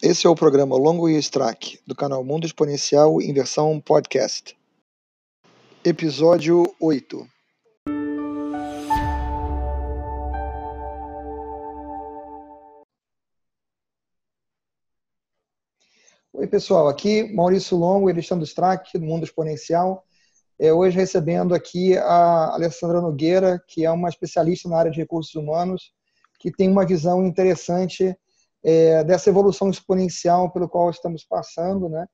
[0.00, 4.56] Esse é o programa Longo e Strack, do canal Mundo Exponencial em versão podcast.
[5.84, 7.26] Episódio 8
[16.32, 16.86] Oi, pessoal.
[16.86, 20.04] Aqui Maurício Longo Alexandre Strack, do Mundo Exponencial.
[20.60, 25.34] É, hoje recebendo aqui a Alessandra Nogueira, que é uma especialista na área de recursos
[25.34, 25.92] humanos,
[26.38, 28.16] que tem uma visão interessante
[28.64, 32.06] é, dessa evolução exponencial pelo qual estamos passando, né?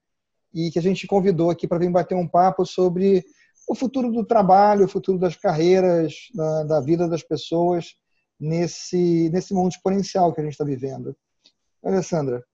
[0.53, 3.25] E que a gente convidou aqui para vir bater um papo sobre
[3.69, 7.95] o futuro do trabalho, o futuro das carreiras, da, da vida das pessoas
[8.39, 11.17] nesse, nesse mundo exponencial que a gente está vivendo.
[11.83, 12.45] Alessandra,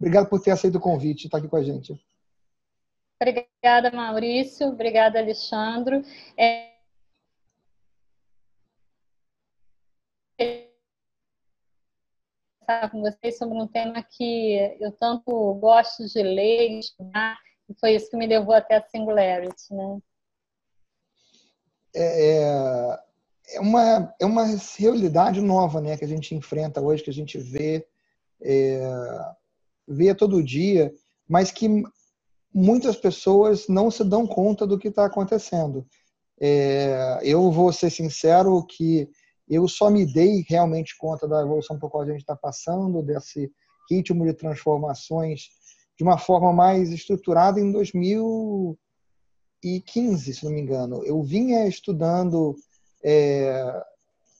[0.00, 1.94] obrigado por ter aceito o convite estar aqui com a gente.
[3.20, 4.68] Obrigada, Maurício.
[4.68, 6.04] Obrigada, Alexandre.
[6.36, 6.77] É
[12.68, 17.94] conversar com vocês sobre um tema que eu tanto gosto de ler estudar, e foi
[17.94, 19.98] isso que me levou até a Singularity, né?
[21.94, 24.44] É, é, é uma, é uma
[24.78, 27.86] realidade nova né, que a gente enfrenta hoje, que a gente vê,
[28.42, 28.80] é,
[29.86, 30.92] vê todo dia,
[31.26, 31.82] mas que
[32.52, 35.86] muitas pessoas não se dão conta do que está acontecendo.
[36.40, 39.08] É, eu vou ser sincero que
[39.48, 43.50] eu só me dei realmente conta da evolução por qual a gente está passando, desse
[43.90, 45.48] ritmo de transformações
[45.96, 51.02] de uma forma mais estruturada em 2015, se não me engano.
[51.04, 52.54] Eu vinha estudando
[53.02, 53.82] é,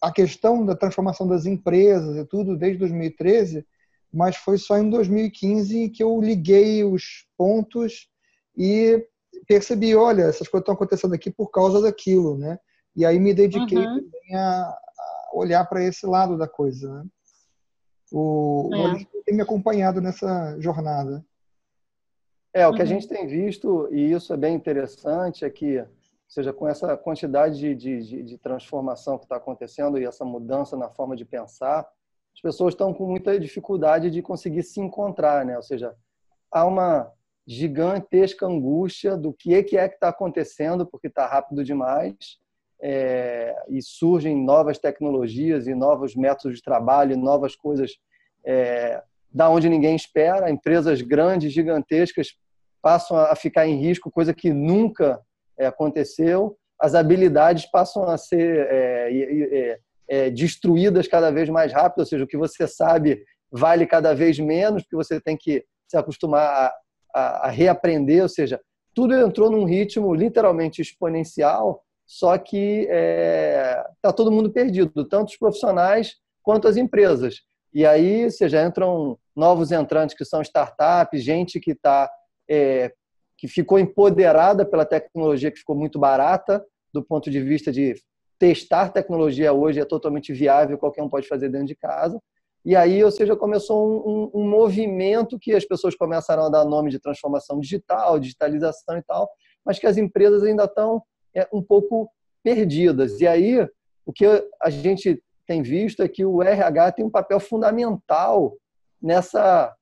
[0.01, 3.67] a questão da transformação das empresas e tudo desde 2013,
[4.13, 8.09] mas foi só em 2015 que eu liguei os pontos
[8.57, 9.05] e
[9.47, 12.59] percebi, olha, essas coisas estão acontecendo aqui por causa daquilo, né?
[12.95, 13.97] E aí me dediquei uhum.
[13.97, 14.79] também a,
[15.33, 16.93] olhar para esse lado da coisa.
[16.93, 17.07] Né?
[18.13, 19.23] O, é.
[19.25, 21.25] tem me acompanhado nessa jornada.
[22.53, 22.85] É, o que uhum.
[22.85, 25.87] a gente tem visto, e isso é bem interessante, é que, ou
[26.27, 30.89] seja, com essa quantidade de, de, de transformação que está acontecendo e essa mudança na
[30.89, 31.87] forma de pensar,
[32.35, 35.57] as pessoas estão com muita dificuldade de conseguir se encontrar, né?
[35.57, 35.95] Ou seja,
[36.51, 37.13] há uma
[37.47, 42.39] gigantesca angústia do que é que é está acontecendo, porque está rápido demais,
[42.81, 47.93] é, e surgem novas tecnologias e novos métodos de trabalho, novas coisas
[48.45, 49.03] é,
[49.33, 50.51] da onde ninguém espera.
[50.51, 52.29] Empresas grandes, gigantescas,
[52.81, 55.21] passam a ficar em risco, coisa que nunca
[55.59, 56.57] é, aconteceu.
[56.79, 59.79] As habilidades passam a ser é, é,
[60.09, 64.39] é, destruídas cada vez mais rápido, ou seja, o que você sabe vale cada vez
[64.39, 66.73] menos, porque você tem que se acostumar a,
[67.15, 68.61] a, a reaprender, ou seja,
[68.95, 75.29] tudo entrou num ritmo literalmente exponencial só que está é, tá todo mundo perdido, tanto
[75.29, 77.43] os profissionais quanto as empresas.
[77.75, 82.11] E aí, já entram novos entrantes que são startups, gente que está
[82.49, 82.91] é,
[83.37, 87.95] que ficou empoderada pela tecnologia que ficou muito barata do ponto de vista de
[88.39, 92.19] testar tecnologia hoje é totalmente viável, qualquer um pode fazer dentro de casa.
[92.65, 96.65] E aí, ou seja, começou um, um, um movimento que as pessoas começaram a dar
[96.65, 99.29] nome de transformação digital, digitalização e tal,
[99.65, 101.03] mas que as empresas ainda estão
[101.53, 102.11] um pouco
[102.43, 103.21] perdidas.
[103.21, 103.69] E aí,
[104.07, 104.25] o que
[104.61, 108.57] a gente tem visto é que o RH tem um papel fundamental
[109.01, 109.75] nessa,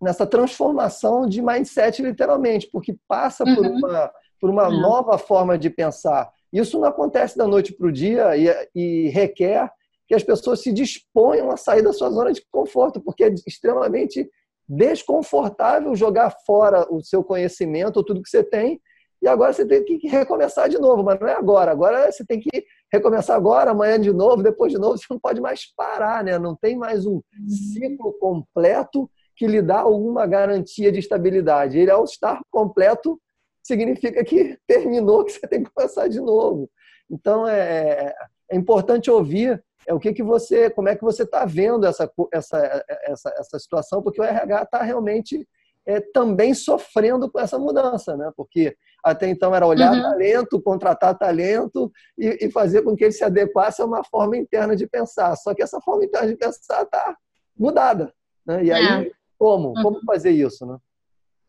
[0.00, 3.76] nessa transformação de mindset, literalmente, porque passa por uhum.
[3.76, 4.80] uma, por uma uhum.
[4.80, 6.30] nova forma de pensar.
[6.52, 9.70] Isso não acontece da noite para o dia e, e requer
[10.06, 14.28] que as pessoas se disponham a sair da sua zona de conforto, porque é extremamente
[14.68, 18.80] desconfortável jogar fora o seu conhecimento, tudo que você tem,
[19.22, 21.70] e agora você tem que recomeçar de novo, mas não é agora.
[21.70, 24.98] Agora você tem que recomeçar agora, amanhã de novo, depois de novo.
[24.98, 26.38] Você não pode mais parar, né?
[26.40, 31.78] Não tem mais um ciclo completo que lhe dá alguma garantia de estabilidade.
[31.78, 33.20] Ele, ao estar completo,
[33.62, 36.68] significa que terminou, que você tem que começar de novo.
[37.08, 38.12] Então, é,
[38.50, 42.10] é importante ouvir é o que, que você, como é que você está vendo essa,
[42.32, 45.46] essa, essa, essa situação, porque o RH está realmente
[45.86, 48.30] é, também sofrendo com essa mudança, né?
[48.36, 50.02] Porque até então era olhar uhum.
[50.02, 54.76] talento, contratar talento e, e, fazer com que ele se adequasse a uma forma interna
[54.76, 55.34] de pensar.
[55.36, 57.16] Só que essa forma interna de pensar está
[57.58, 58.12] mudada.
[58.46, 58.64] Né?
[58.64, 59.10] E aí, é.
[59.38, 59.68] como?
[59.68, 59.82] Uhum.
[59.82, 60.76] Como fazer isso, né?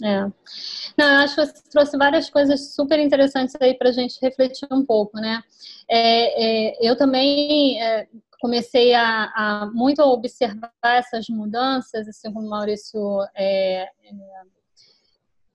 [0.04, 0.22] É.
[0.98, 4.68] Não, eu acho que você trouxe várias coisas super interessantes aí para a gente refletir
[4.72, 5.42] um pouco, né?
[5.90, 8.08] É, é, eu também é,
[8.44, 13.00] comecei a, a, muito observar essas mudanças, assim como o Maurício
[13.34, 13.90] é, é,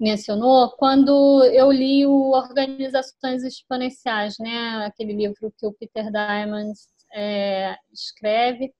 [0.01, 4.87] mencionou, quando eu li o Organizações Exponenciais, né?
[4.87, 6.73] Aquele livro que o Peter Diamond
[7.13, 8.73] é, escreve,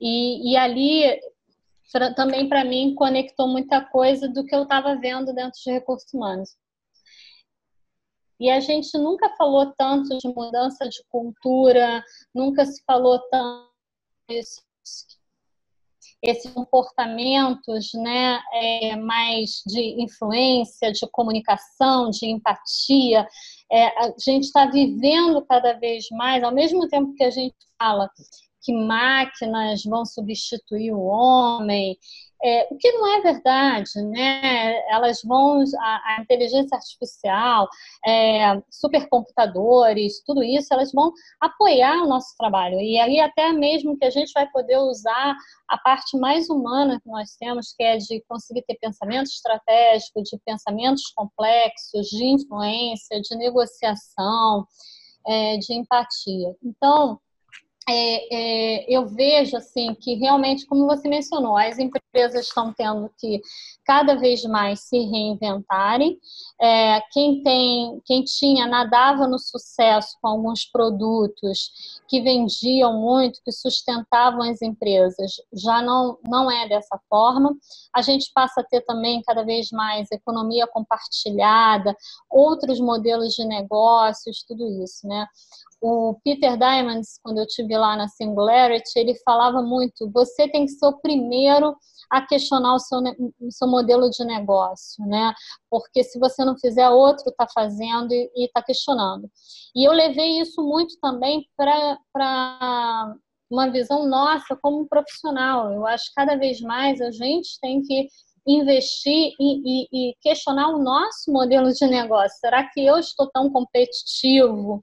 [0.00, 1.18] e, e ali
[2.14, 6.50] também para mim conectou muita coisa do que eu estava vendo dentro de recursos humanos.
[8.38, 12.04] E a gente nunca falou tanto de mudança de cultura,
[12.34, 13.66] nunca se falou tanto
[16.22, 23.26] esses comportamentos né, é, mais de influência, de comunicação, de empatia.
[23.70, 28.10] É, a gente está vivendo cada vez mais, ao mesmo tempo que a gente fala
[28.62, 31.96] que máquinas vão substituir o homem,
[32.42, 34.90] é, o que não é verdade, né?
[34.90, 37.68] Elas vão, a, a inteligência artificial,
[38.06, 42.80] é, supercomputadores, tudo isso, elas vão apoiar o nosso trabalho.
[42.80, 45.34] E aí até mesmo que a gente vai poder usar
[45.68, 50.38] a parte mais humana que nós temos, que é de conseguir ter pensamento estratégico, de
[50.44, 54.66] pensamentos complexos, de influência, de negociação,
[55.26, 56.54] é, de empatia.
[56.62, 57.18] Então,
[57.88, 63.40] é, é, eu vejo assim que realmente, como você mencionou, as empresas estão tendo que
[63.84, 66.18] cada vez mais se reinventarem.
[66.60, 73.52] É, quem tem, quem tinha nadava no sucesso com alguns produtos que vendiam muito, que
[73.52, 77.56] sustentavam as empresas, já não não é dessa forma.
[77.94, 81.96] A gente passa a ter também cada vez mais economia compartilhada,
[82.28, 85.24] outros modelos de negócios, tudo isso, né?
[85.80, 90.72] O Peter Diamond, quando eu tive lá na Singularity, ele falava muito: você tem que
[90.72, 91.76] ser o primeiro
[92.10, 92.98] a questionar o seu,
[93.40, 95.34] o seu modelo de negócio, né?
[95.70, 99.28] Porque se você não fizer, outro está fazendo e está questionando.
[99.74, 103.14] E eu levei isso muito também para
[103.50, 105.72] uma visão nossa como profissional.
[105.72, 108.08] Eu acho que cada vez mais a gente tem que
[108.46, 112.38] investir e, e, e, questionar o nosso modelo de negócio.
[112.38, 114.80] Será que eu estou tão competitivo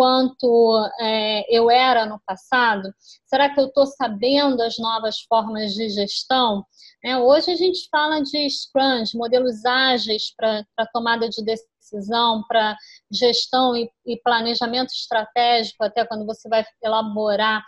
[0.00, 2.90] quanto é, eu era no passado?
[3.26, 6.64] Será que eu estou sabendo as novas formas de gestão?
[7.04, 12.74] É, hoje a gente fala de Scrum, de modelos ágeis para tomada de decisão, para
[13.12, 17.62] gestão e, e, planejamento estratégico, até quando você vai elaborar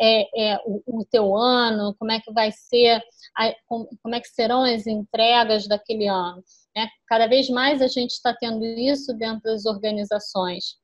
[0.00, 3.00] é, é, o, o teu ano, como é que vai ser,
[3.36, 6.42] a, como é que serão as entregas daquele ano.
[6.76, 6.88] Né?
[7.06, 10.76] Cada vez mais a gente está tendo isso dentro das organizações.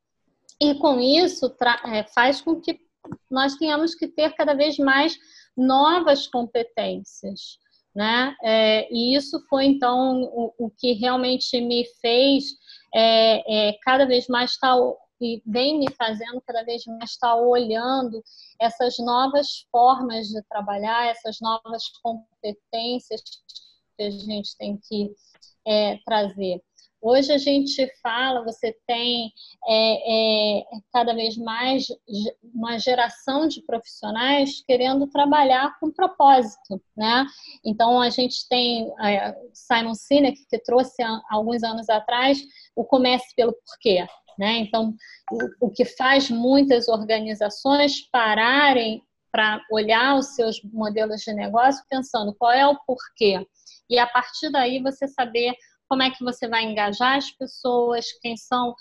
[0.61, 1.55] E com isso
[1.87, 2.79] é, faz com que
[3.31, 5.17] nós tenhamos que ter cada vez mais
[5.57, 7.59] novas competências.
[7.95, 8.35] Né?
[8.43, 12.45] É, e isso foi então o, o, que realmente me fez
[12.93, 14.77] é, é, cada vez mais estar
[15.21, 18.21] e vem me fazendo cada vez mais estar olhando
[18.61, 23.23] essas novas formas de trabalhar, essas novas competências
[23.97, 25.15] que a gente tem que
[25.67, 26.61] é, trazer.
[27.07, 29.31] Hoje a gente fala, você tem
[29.69, 31.87] é, é, cada vez mais
[32.43, 37.27] uma geração de profissionais querendo trabalhar com propósito, né?
[37.63, 42.43] Então a gente tem é, Simon Sinek que trouxe há alguns anos atrás
[42.75, 44.07] o comece pelo porquê,
[44.39, 44.61] né?
[44.61, 44.95] Então
[45.31, 52.35] o, o que faz muitas organizações pararem para olhar os seus modelos de negócio pensando
[52.35, 53.47] qual é o porquê
[53.91, 55.55] e a partir daí você saber
[55.95, 58.75] como é que você vai engajar as pessoas, quem são,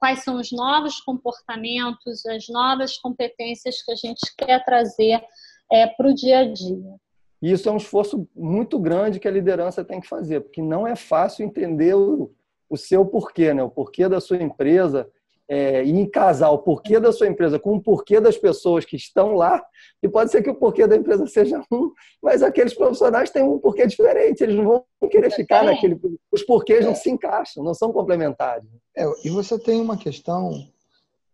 [0.00, 5.22] quais são os novos comportamentos, as novas competências que a gente quer trazer
[5.70, 6.96] é, para o dia a dia.
[7.42, 10.96] Isso é um esforço muito grande que a liderança tem que fazer, porque não é
[10.96, 12.34] fácil entender o,
[12.70, 13.62] o seu porquê, né?
[13.62, 15.06] o porquê da sua empresa,
[15.48, 18.96] é, e em casar o porquê da sua empresa com o porquê das pessoas que
[18.96, 19.64] estão lá,
[20.02, 23.58] e pode ser que o porquê da empresa seja um, mas aqueles profissionais têm um
[23.58, 26.00] porquê diferente, eles não vão querer ficar naquele.
[26.32, 28.68] Os porquês não se encaixam, não são complementares.
[28.96, 30.66] É, e você tem uma questão.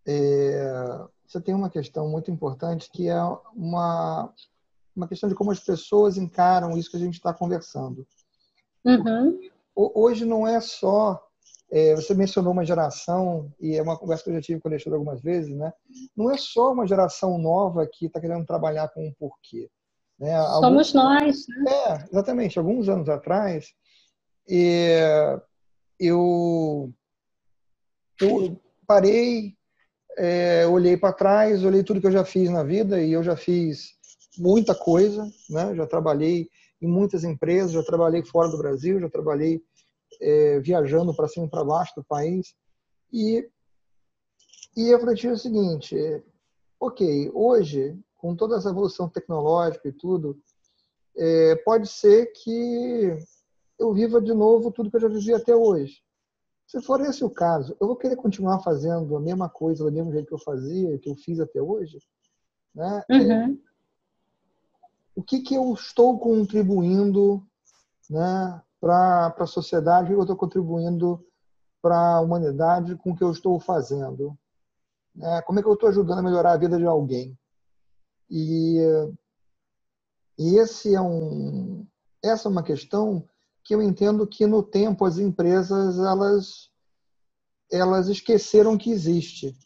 [0.07, 3.23] É, você tem uma questão muito importante que é
[3.55, 4.33] uma,
[4.97, 8.05] uma questão de como as pessoas encaram isso que a gente está conversando.
[8.85, 9.39] Uhum.
[9.77, 11.25] Hoje não é só
[11.73, 14.73] é, você mencionou uma geração, e é uma conversa que eu já tive com o
[14.73, 15.73] Alexandre algumas vezes, né?
[16.17, 19.71] Não é só uma geração nova que está querendo trabalhar com um porquê.
[20.19, 20.35] Né?
[20.35, 21.47] Alguns, Somos nós.
[21.49, 21.73] Né?
[21.73, 22.59] É, exatamente.
[22.59, 23.69] Alguns anos atrás,
[24.51, 25.41] é,
[25.99, 26.93] eu,
[28.21, 29.55] eu parei,
[30.19, 33.37] é, olhei para trás, olhei tudo que eu já fiz na vida, e eu já
[33.37, 33.93] fiz
[34.37, 35.73] muita coisa, né?
[35.77, 36.49] Já trabalhei
[36.83, 39.63] em muitas empresas, já trabalhei fora do Brasil, já trabalhei
[40.21, 42.55] é, viajando para cima e para baixo do país.
[43.13, 43.49] E,
[44.77, 45.97] e eu falei o seguinte:
[46.79, 50.41] ok, hoje, com toda essa evolução tecnológica e tudo,
[51.17, 53.17] é, pode ser que
[53.79, 56.03] eu viva de novo tudo que eu já vivi até hoje.
[56.67, 60.13] Se for esse o caso, eu vou querer continuar fazendo a mesma coisa do mesmo
[60.13, 61.99] jeito que eu fazia, que eu fiz até hoje?
[62.73, 63.03] Né?
[63.11, 63.59] Uhum.
[65.17, 67.45] o que, que eu estou contribuindo
[68.09, 71.25] né, para a sociedade, o que eu estou contribuindo
[71.83, 74.37] para a humanidade com o que eu estou fazendo.
[75.15, 75.43] Né?
[75.43, 77.39] Como é que eu estou ajudando a melhorar a vida de alguém?
[78.31, 78.79] E,
[80.39, 81.87] e esse é um,
[82.23, 83.29] essa é uma questão
[83.65, 86.71] que eu entendo que no tempo as empresas elas
[87.71, 89.57] elas esqueceram que existe.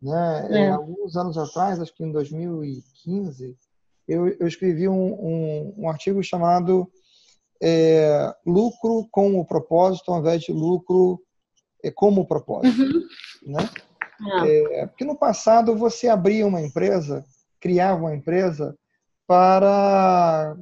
[0.00, 0.48] Né?
[0.50, 0.58] É.
[0.62, 3.56] É, alguns anos atrás, acho que em 2015,
[4.06, 6.88] eu, eu escrevi um, um, um, artigo chamado
[7.62, 11.20] é, Lucro com o propósito ao invés de lucro
[11.82, 12.80] é, como propósito.
[12.80, 13.08] Uhum.
[13.46, 13.68] Né?
[14.44, 14.80] É.
[14.80, 14.86] é.
[14.86, 17.24] porque no passado você abria uma empresa,
[17.60, 18.76] criava uma empresa
[19.26, 20.56] para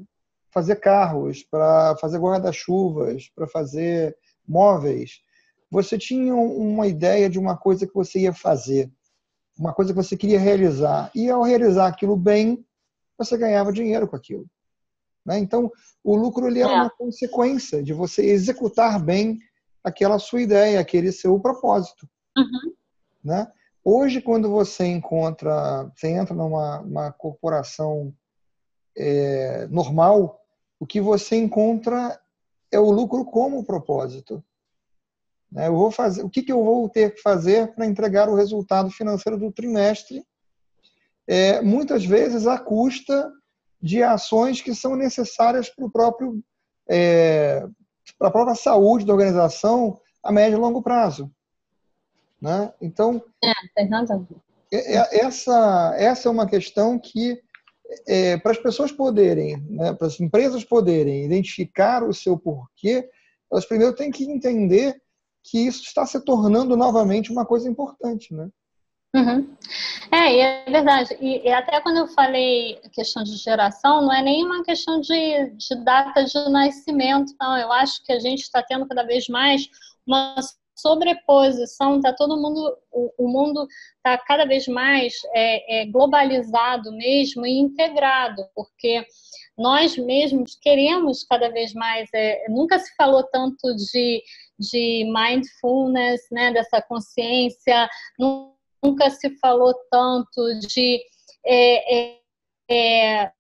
[0.51, 5.21] fazer carros, para fazer guarda-chuvas, para fazer móveis.
[5.71, 8.91] Você tinha uma ideia de uma coisa que você ia fazer,
[9.59, 11.11] uma coisa que você queria realizar.
[11.15, 12.65] E ao realizar aquilo bem,
[13.19, 14.47] você ganhava dinheiro com aquilo.
[15.27, 15.39] Né?
[15.41, 15.71] Então,
[16.05, 16.75] o lucro ele era é.
[16.83, 19.39] uma consequência de você executar bem
[19.83, 22.09] aquela sua ideia, aquele seu propósito.
[22.39, 22.73] Uhum.
[23.25, 23.51] Né?
[23.85, 28.15] Hoje, quando você encontra, você entra numa corporação
[28.97, 30.41] é, normal,
[30.79, 32.19] o que você encontra
[32.71, 34.43] é o lucro como propósito.
[35.51, 35.69] Né?
[35.69, 38.91] Eu vou fazer, o que, que eu vou ter que fazer para entregar o resultado
[38.91, 40.25] financeiro do trimestre?
[41.27, 43.33] É, muitas vezes à custa
[43.81, 46.43] de ações que são necessárias para o próprio
[46.89, 47.67] é,
[48.19, 51.31] para a própria saúde da organização a médio e longo prazo.
[52.41, 52.73] Né?
[52.81, 53.51] Então, é,
[54.73, 57.41] é, é, essa, essa é uma questão que
[58.07, 63.09] é, para as pessoas poderem, né, para as empresas poderem identificar o seu porquê,
[63.51, 65.01] elas primeiro têm que entender
[65.43, 68.49] que isso está se tornando novamente uma coisa importante, né?
[69.17, 69.57] Uhum.
[70.13, 71.17] É, é verdade.
[71.21, 75.51] E, e, até quando eu falei questão de geração, não é nem uma questão de,
[75.57, 77.57] de data de nascimento, não.
[77.57, 79.69] Eu acho que a gente está tendo cada vez mais
[80.07, 80.37] uma
[80.75, 87.47] sobreposição, tá todo mundo, o, o mundo está cada vez mais é, é, globalizado mesmo
[87.47, 89.03] e integrado, porque
[89.57, 94.23] nós mesmos queremos cada vez mais, é, nunca se falou tanto de,
[94.59, 98.56] de mindfulness, né, dessa consciência, nunca
[99.11, 101.03] se falou tanto de
[101.45, 102.21] é, é,
[102.71, 103.33] é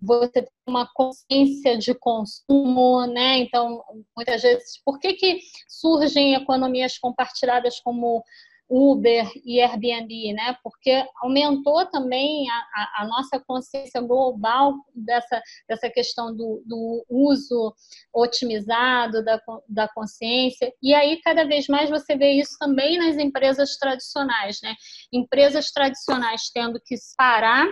[0.00, 3.38] você ter uma consciência de consumo, né?
[3.38, 3.84] Então,
[4.16, 8.24] muitas vezes, por que, que surgem economias compartilhadas como
[8.70, 10.56] Uber e Airbnb, né?
[10.62, 17.74] Porque aumentou também a, a, nossa consciência global dessa, dessa questão do, do uso
[18.14, 20.72] otimizado da, da consciência.
[20.80, 24.74] E aí, cada vez mais, você vê isso também nas empresas tradicionais, né?
[25.12, 27.66] Empresas tradicionais tendo que parar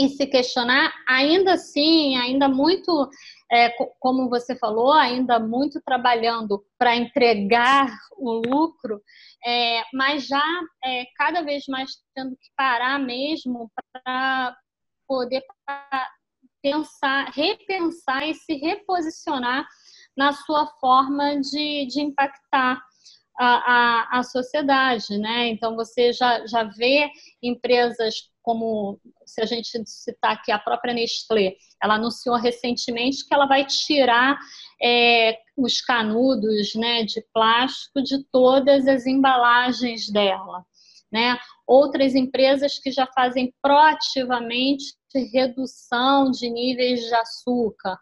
[0.00, 3.06] e se questionar, ainda assim, ainda muito,
[3.52, 9.02] é, como você falou, ainda muito trabalhando para entregar o lucro,
[9.44, 10.42] é, mas já
[10.82, 14.56] é, cada vez mais tendo que parar mesmo para
[15.06, 15.44] poder
[16.62, 19.66] pensar, repensar e se reposicionar
[20.16, 22.82] na sua forma de, de impactar
[23.38, 25.48] a, a, a sociedade, né?
[25.48, 27.10] Então você já, já vê
[27.42, 33.46] empresas como se a gente citar aqui a própria Nestlé, ela anunciou recentemente que ela
[33.46, 34.38] vai tirar
[34.82, 40.64] é, os canudos né, de plástico de todas as embalagens dela.
[41.12, 41.38] Né?
[41.66, 44.94] Outras empresas que já fazem proativamente
[45.32, 47.98] redução de níveis de açúcar,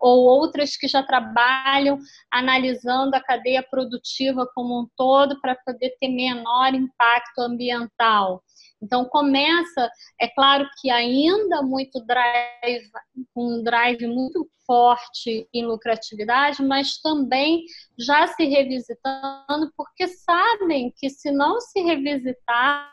[0.00, 1.98] ou outras que já trabalham
[2.30, 8.42] analisando a cadeia produtiva como um todo para poder ter menor impacto ambiental.
[8.82, 9.88] Então começa,
[10.20, 12.90] é claro que ainda muito drive,
[13.36, 17.64] um drive muito forte em lucratividade, mas também
[17.96, 22.92] já se revisitando, porque sabem que se não se revisitar,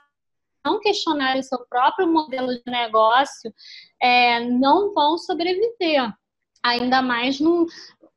[0.63, 3.51] não questionarem seu próprio modelo de negócio,
[3.99, 6.13] é, não vão sobreviver.
[6.61, 7.65] Ainda mais num,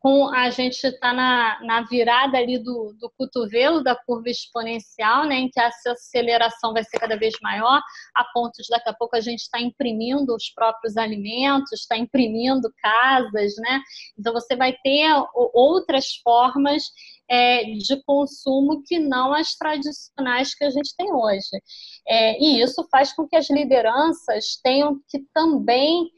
[0.02, 5.36] com a gente está na, na virada ali do, do cotovelo da curva exponencial, né,
[5.36, 7.80] em que essa aceleração vai ser cada vez maior,
[8.12, 12.68] a ponto de daqui a pouco a gente está imprimindo os próprios alimentos, está imprimindo
[12.82, 13.80] casas, né?
[14.18, 15.08] Então você vai ter
[15.54, 16.82] outras formas
[17.30, 21.62] é, de consumo que não as tradicionais que a gente tem hoje.
[22.08, 26.10] É, e isso faz com que as lideranças tenham que também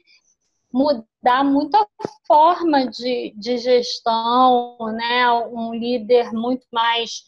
[0.74, 1.86] mudar muito a
[2.26, 5.30] forma de, de gestão, né?
[5.52, 7.22] Um líder muito mais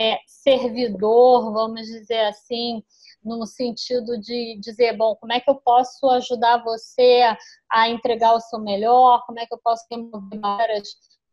[0.00, 2.82] é, servidor, vamos dizer assim,
[3.22, 7.20] no sentido de dizer, bom, como é que eu posso ajudar você
[7.70, 10.82] a entregar o seu melhor, como é que eu posso remover.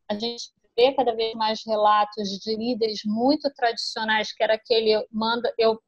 [0.10, 5.50] A gente vê cada vez mais relatos de líderes muito tradicionais, que era aquele manda,
[5.58, 5.80] eu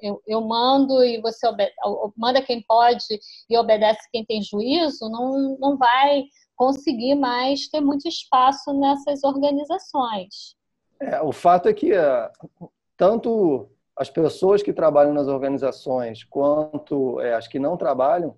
[0.00, 1.72] eu, eu mando e você obede,
[2.16, 3.04] manda quem pode
[3.48, 6.24] e obedece quem tem juízo, não, não vai
[6.56, 10.56] conseguir mais ter muito espaço nessas organizações.
[11.00, 12.30] É, o fato é que é,
[12.96, 18.36] tanto as pessoas que trabalham nas organizações quanto é, as que não trabalham,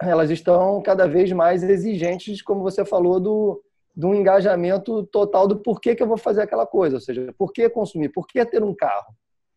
[0.00, 3.62] elas estão cada vez mais exigentes, como você falou, do,
[3.94, 7.68] do engajamento total do porquê que eu vou fazer aquela coisa, ou seja, por que
[7.68, 9.14] consumir, por que ter um carro.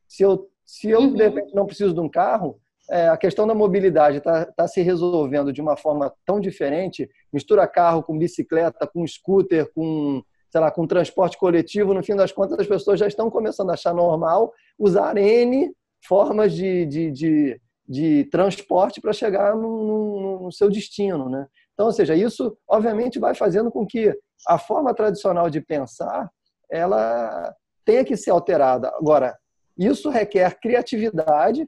[0.08, 1.14] Se eu, se eu uhum.
[1.14, 2.60] de repente, não preciso de um carro,
[2.90, 7.68] é, a questão da mobilidade está tá se resolvendo de uma forma tão diferente, mistura
[7.68, 12.58] carro com bicicleta, com scooter, com sei lá, com transporte coletivo, no fim das contas,
[12.60, 15.74] as pessoas já estão começando a achar normal usar N
[16.06, 21.30] formas de, de, de, de transporte para chegar no, no, seu destino.
[21.30, 21.46] Né?
[21.74, 26.30] Então, ou seja, isso obviamente vai fazendo com que a forma tradicional de pensar
[26.72, 28.90] ela tenha que ser alterada.
[28.96, 29.38] Agora,
[29.78, 31.68] isso requer criatividade,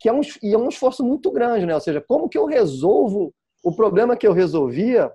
[0.00, 1.74] que é um, e é um esforço muito grande, né?
[1.74, 3.32] Ou seja, como que eu resolvo
[3.62, 5.12] o problema que eu resolvia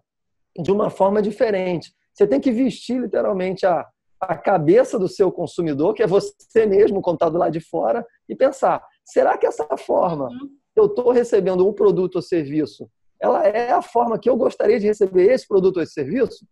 [0.57, 1.93] de uma forma diferente?
[2.13, 3.85] Você tem que vestir literalmente a,
[4.21, 8.83] a cabeça do seu consumidor, que é você mesmo contado lá de fora, e pensar:
[9.05, 10.49] será que essa forma uhum.
[10.73, 12.89] que eu estou recebendo um produto ou serviço,
[13.19, 16.45] ela é a forma que eu gostaria de receber esse produto ou esse serviço?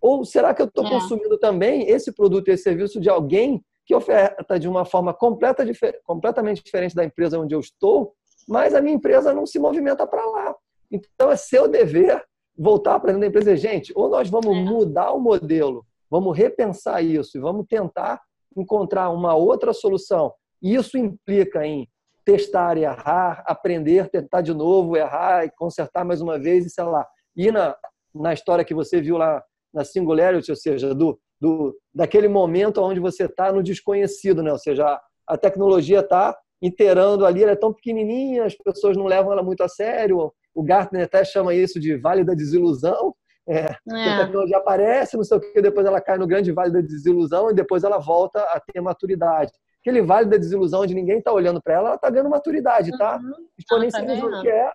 [0.00, 0.90] Ou será que eu estou é.
[0.90, 5.64] consumindo também esse produto e esse serviço de alguém que oferta de uma forma completa,
[6.04, 8.12] completamente diferente da empresa onde eu estou,
[8.46, 10.54] mas a minha empresa não se movimenta para lá?
[10.92, 12.22] Então é seu dever
[12.56, 14.60] voltar para dentro da empresa, gente, ou nós vamos é.
[14.60, 18.20] mudar o modelo, vamos repensar isso e vamos tentar
[18.54, 20.34] encontrar uma outra solução.
[20.60, 21.88] Isso implica em
[22.26, 26.84] testar e errar, aprender, tentar de novo, errar e consertar mais uma vez e sei
[26.84, 27.06] lá.
[27.34, 27.74] E na,
[28.14, 29.42] na história que você viu lá
[29.72, 34.52] na Singularity, ou seja, do, do daquele momento onde você está no desconhecido, né?
[34.52, 39.32] ou seja, a tecnologia está inteirando ali, ela é tão pequenininha, as pessoas não levam
[39.32, 43.14] ela muito a sério, o Gartner até chama isso de vale da desilusão.
[43.48, 44.14] É, é.
[44.14, 47.50] A tecnologia aparece, não sei o que, depois ela cai no grande vale da desilusão
[47.50, 49.52] e depois ela volta a ter maturidade.
[49.80, 53.16] Aquele vale da desilusão onde ninguém está olhando para ela, ela está ganhando maturidade, tá?
[53.16, 53.32] Uhum.
[53.56, 54.72] Exponencializando, tá que é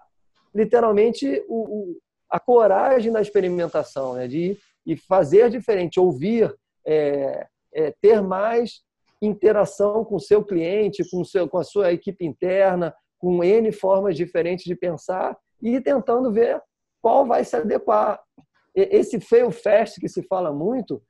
[0.56, 1.98] literalmente o, o,
[2.30, 4.28] a coragem da experimentação, né?
[4.28, 6.54] de e fazer diferente, ouvir,
[6.86, 8.82] é, é, ter mais
[9.22, 14.18] interação com o seu cliente, com, seu, com a sua equipe interna, com N formas
[14.18, 16.62] diferentes de pensar e tentando ver
[17.02, 18.22] qual vai se adequar.
[18.76, 21.02] Esse fail fast que se fala muito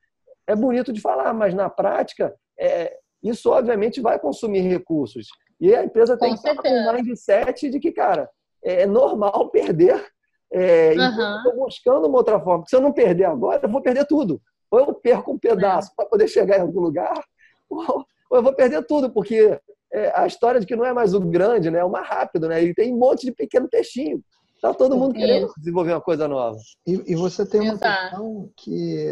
[0.46, 5.28] é bonito de falar, mas na prática é, isso obviamente vai consumir recursos.
[5.60, 8.30] E a empresa tem com que estar com um mindset de que, cara,
[8.62, 10.06] é normal perder.
[10.54, 10.94] É, uhum.
[10.94, 12.60] Então, estou buscando uma outra forma.
[12.60, 14.39] Porque se eu não perder agora, eu vou perder tudo.
[14.70, 15.96] Ou eu perco um pedaço é.
[15.96, 17.24] para poder chegar em algum lugar,
[17.70, 19.60] ou, ou eu vou perder tudo, porque
[19.92, 21.80] é, a história de que não é mais o grande, né?
[21.80, 22.63] É o mais rápido, né?
[22.63, 24.24] E tem um monte de pequeno peixinho.
[24.62, 26.58] Tá todo mundo querendo desenvolver uma coisa nova.
[26.88, 28.02] E, e você tem uma Exato.
[28.02, 29.08] questão que,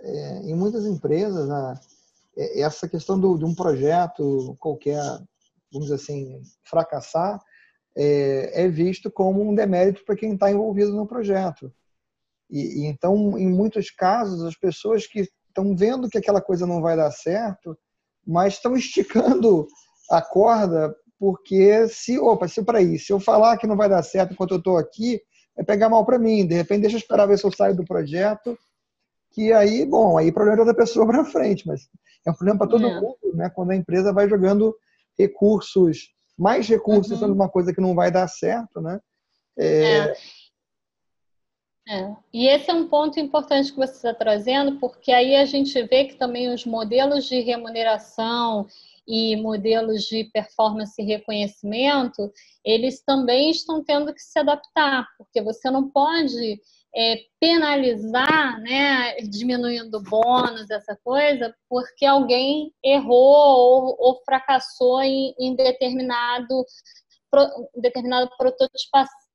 [0.00, 1.74] é, em muitas empresas, a,
[2.36, 5.00] é, essa questão do, de um projeto qualquer,
[5.72, 7.40] vamos dizer assim, fracassar,
[7.96, 11.72] é, é visto como um demérito para quem está envolvido no projeto.
[12.50, 16.80] E, e, então, em muitos casos, as pessoas que estão vendo que aquela coisa não
[16.82, 17.76] vai dar certo,
[18.26, 19.66] mas estão esticando
[20.10, 24.02] a corda porque se, opa, se para isso, se eu falar que não vai dar
[24.02, 25.20] certo enquanto eu estou aqui,
[25.56, 26.46] vai pegar mal para mim.
[26.46, 28.56] De repente, deixa eu esperar ver se eu saio do projeto,
[29.30, 31.88] que aí, bom, aí problema da pessoa para frente, mas
[32.26, 33.00] é um problema para todo é.
[33.00, 33.48] mundo, né?
[33.48, 34.76] Quando a empresa vai jogando
[35.18, 37.32] recursos, mais recursos uhum.
[37.32, 39.00] uma coisa que não vai dar certo, né?
[39.58, 39.98] É...
[39.98, 40.14] é.
[41.88, 42.16] É.
[42.34, 46.06] E esse é um ponto importante que você está trazendo, porque aí a gente vê
[46.06, 48.66] que também os modelos de remuneração
[49.06, 52.32] e modelos de performance e reconhecimento,
[52.64, 56.60] eles também estão tendo que se adaptar, porque você não pode
[56.96, 65.54] é, penalizar, né, diminuindo bônus, essa coisa, porque alguém errou ou, ou fracassou em, em
[65.54, 66.64] determinado,
[67.30, 67.46] pro,
[68.38, 69.26] prototipação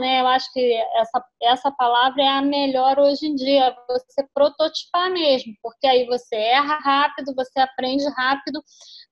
[0.00, 0.22] né?
[0.22, 5.52] Eu acho que essa, essa palavra é a melhor hoje em dia, você prototipar mesmo,
[5.62, 8.62] porque aí você erra rápido, você aprende rápido,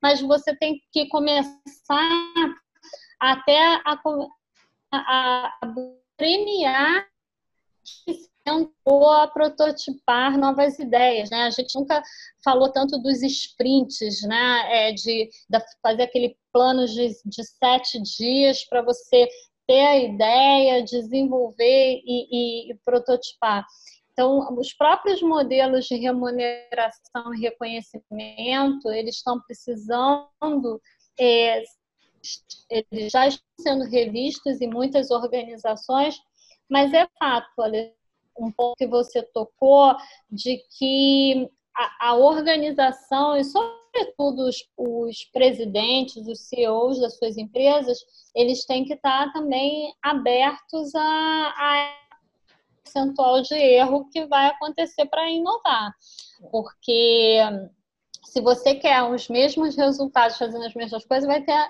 [0.02, 1.52] mas você tem que começar
[3.20, 4.00] até a,
[4.92, 5.74] a, a
[6.16, 7.06] premiar
[8.44, 11.42] tentou a prototipar novas ideias, né?
[11.42, 12.02] A gente nunca
[12.42, 14.88] falou tanto dos sprints, né?
[14.88, 19.28] É, de, de fazer aquele plano de, de sete dias para você
[19.66, 23.66] ter a ideia, desenvolver e, e, e prototipar.
[24.12, 30.82] Então, os próprios modelos de remuneração e reconhecimento, eles estão precisando,
[31.20, 31.62] é,
[32.68, 36.18] eles já estão sendo revistos em muitas organizações,
[36.68, 37.62] mas é fato,
[38.38, 39.94] um ponto que você tocou,
[40.30, 47.98] de que a, a organização, e sobretudo os, os, presidentes, os CEOs das suas empresas,
[48.34, 51.98] eles têm que estar também abertos a, a
[52.82, 55.92] percentual de erro que vai acontecer para inovar.
[56.50, 57.38] Porque
[58.24, 61.68] se você quer os mesmos resultados fazendo as mesmas coisas, vai ter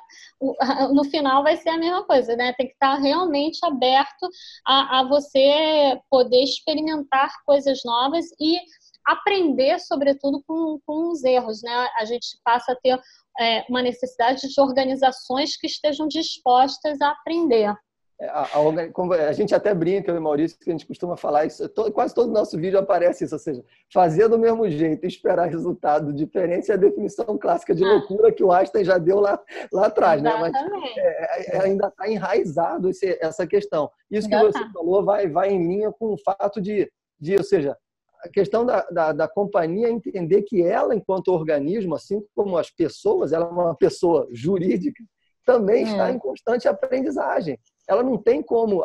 [0.93, 2.53] no final vai ser a mesma coisa, né?
[2.55, 4.29] Tem que estar realmente aberto
[4.67, 8.59] a, a você poder experimentar coisas novas e
[9.07, 11.89] aprender, sobretudo, com, com os erros, né?
[11.97, 13.01] A gente passa a ter
[13.41, 17.75] é, uma necessidade de organizações que estejam dispostas a aprender.
[18.21, 21.69] A, a, a, gente até brinca, eu e Maurício, que a gente costuma falar isso,
[21.69, 26.13] todo, quase todo nosso vídeo aparece isso, ou seja, fazer do mesmo jeito, esperar resultado
[26.13, 27.89] diferente é a definição clássica de ah.
[27.89, 29.41] loucura que o Einstein já deu lá,
[29.73, 30.37] lá atrás, né?
[30.37, 30.53] Mas
[30.97, 33.89] é, é, ainda está enraizado esse, essa questão.
[34.11, 34.71] Isso que você tá.
[34.73, 37.77] falou vai, vai em linha com o fato de, de ou seja,
[38.21, 43.33] a questão da, da, da, companhia entender que ela, enquanto organismo, assim como as pessoas,
[43.33, 45.05] ela é uma pessoa jurídica,
[45.45, 46.13] também está é.
[46.13, 47.57] em constante aprendizagem
[47.89, 48.85] ela não tem como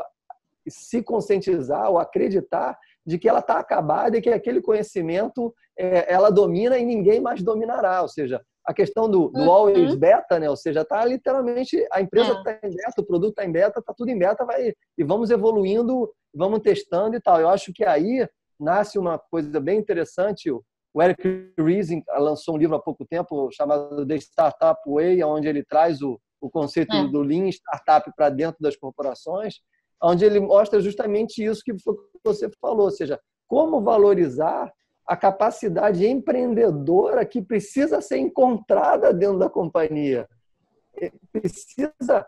[0.68, 6.30] se conscientizar ou acreditar de que ela está acabada e que aquele conhecimento é, ela
[6.30, 8.02] domina e ninguém mais dominará.
[8.02, 9.52] Ou seja, a questão do, do uhum.
[9.52, 10.50] always beta, né?
[10.50, 12.60] Ou seja, está literalmente a empresa está é.
[12.64, 16.10] em beta, o produto está em beta, está tudo em beta, vai e vamos evoluindo,
[16.34, 17.42] vamos testando e tal.
[17.42, 18.28] Eu acho que aí
[18.60, 20.50] nasce uma coisa bem interessante.
[20.50, 25.64] O Eric Ries lançou um livro há pouco tempo chamado The Startup Way, onde ele
[25.64, 27.08] traz o, o conceito é.
[27.08, 29.62] do Lean Startup para dentro das corporações,
[30.02, 31.74] onde ele mostra justamente isso que
[32.22, 34.70] você falou, ou seja, como valorizar
[35.08, 40.28] a capacidade empreendedora que precisa ser encontrada dentro da companhia.
[41.32, 42.28] Precisa.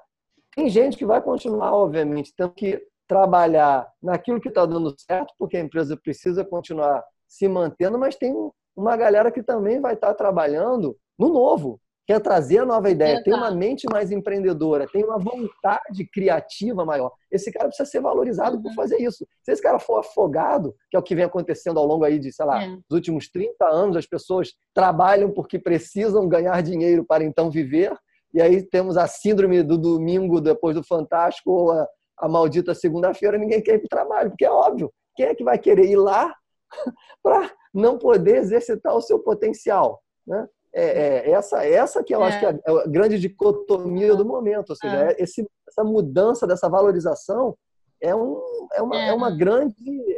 [0.55, 5.57] Tem gente que vai continuar, obviamente, tendo que trabalhar naquilo que está dando certo, porque
[5.57, 8.33] a empresa precisa continuar se mantendo, mas tem
[8.75, 13.23] uma galera que também vai estar tá trabalhando no novo, quer trazer a nova ideia,
[13.23, 17.11] tem uma mente mais empreendedora, tem uma vontade criativa maior.
[17.31, 18.75] Esse cara precisa ser valorizado por uhum.
[18.75, 19.25] fazer isso.
[19.43, 22.31] Se esse cara for afogado, que é o que vem acontecendo ao longo aí de,
[22.31, 22.67] sei lá, é.
[22.67, 27.91] dos últimos 30 anos, as pessoas trabalham porque precisam ganhar dinheiro para então viver,
[28.33, 31.87] e aí temos a síndrome do domingo depois do Fantástico ou a,
[32.19, 35.43] a maldita segunda-feira, ninguém quer ir para o trabalho, porque é óbvio, quem é que
[35.43, 36.35] vai querer ir lá
[37.23, 40.01] para não poder exercitar o seu potencial?
[40.27, 40.47] Né?
[40.75, 42.27] É, é, essa, essa que eu é.
[42.27, 45.11] acho que é, é a grande dicotomia do momento, ou seja, é.
[45.13, 45.23] é.
[45.23, 47.57] esse, essa mudança dessa valorização
[48.01, 48.41] é, um,
[48.73, 49.13] é, uma, é.
[49.13, 49.73] uma grande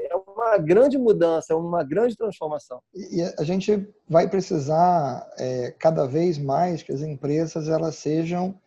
[0.09, 2.81] é uma grande mudança, é uma grande transformação.
[2.93, 8.59] E a gente vai precisar é, cada vez mais que as empresas elas sejam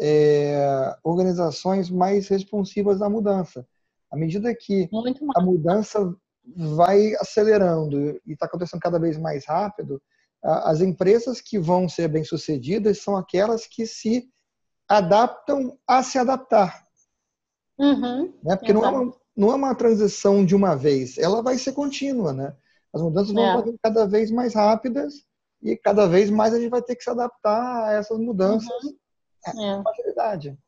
[0.00, 3.66] é, organizações mais responsivas à mudança.
[4.10, 4.88] À medida que
[5.36, 6.14] a mudança
[6.54, 10.00] vai acelerando e está acontecendo cada vez mais rápido,
[10.42, 14.28] as empresas que vão ser bem-sucedidas são aquelas que se
[14.88, 16.86] adaptam a se adaptar.
[17.78, 18.32] Uhum.
[18.42, 18.56] Né?
[18.56, 22.32] Porque não é, uma, não é uma transição de uma vez, ela vai ser contínua.
[22.32, 22.56] Né?
[22.92, 23.74] As mudanças vão é.
[23.82, 25.14] cada vez mais rápidas
[25.62, 28.96] e cada vez mais a gente vai ter que se adaptar a essas mudanças uhum.
[29.46, 29.76] é.
[29.76, 30.58] com facilidade.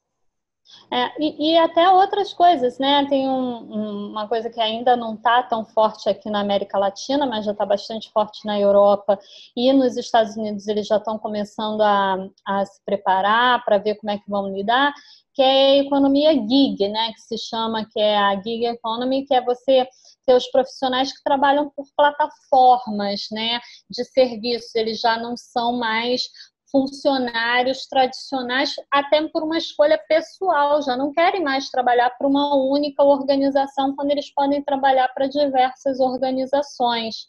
[0.91, 3.07] É, e, e, até outras coisas, né?
[3.09, 7.27] Tem um, um, uma coisa que ainda não está tão forte aqui na América Latina,
[7.27, 9.19] mas já está bastante forte na Europa
[9.57, 14.11] e nos Estados Unidos eles já estão começando a, a se preparar para ver como
[14.11, 14.93] é que vão lidar,
[15.35, 17.13] que é a economia gig, né?
[17.13, 19.87] Que se chama, que é a gig economy, que é você
[20.27, 23.61] ter os profissionais que trabalham por plataformas, né?
[23.91, 26.23] De serviços, eles já não são mais
[26.71, 33.03] funcionários tradicionais, até por uma escolha pessoal, já não querem mais trabalhar para uma única
[33.03, 37.29] organização quando eles podem trabalhar para diversas organizações.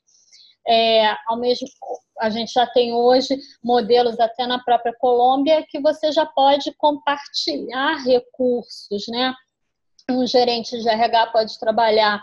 [0.68, 1.68] É, ao mesmo,
[2.20, 8.04] a gente já tem hoje modelos até na própria Colômbia que você já pode compartilhar
[8.04, 9.34] recursos, né?
[10.12, 12.22] Um gerente de RH pode trabalhar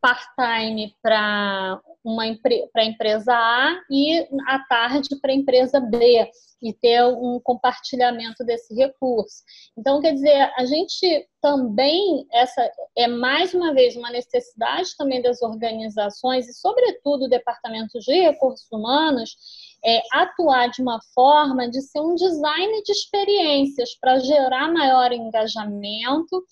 [0.00, 6.30] part-time para uma para a empresa A e à tarde para a empresa B
[6.62, 9.42] e ter um compartilhamento desse recurso.
[9.76, 15.40] Então, quer dizer, a gente também, essa é mais uma vez uma necessidade também das
[15.40, 19.36] organizações e, sobretudo, o Departamento de Recursos Humanos,
[19.82, 26.44] é, atuar de uma forma de ser um design de experiências para gerar maior engajamento,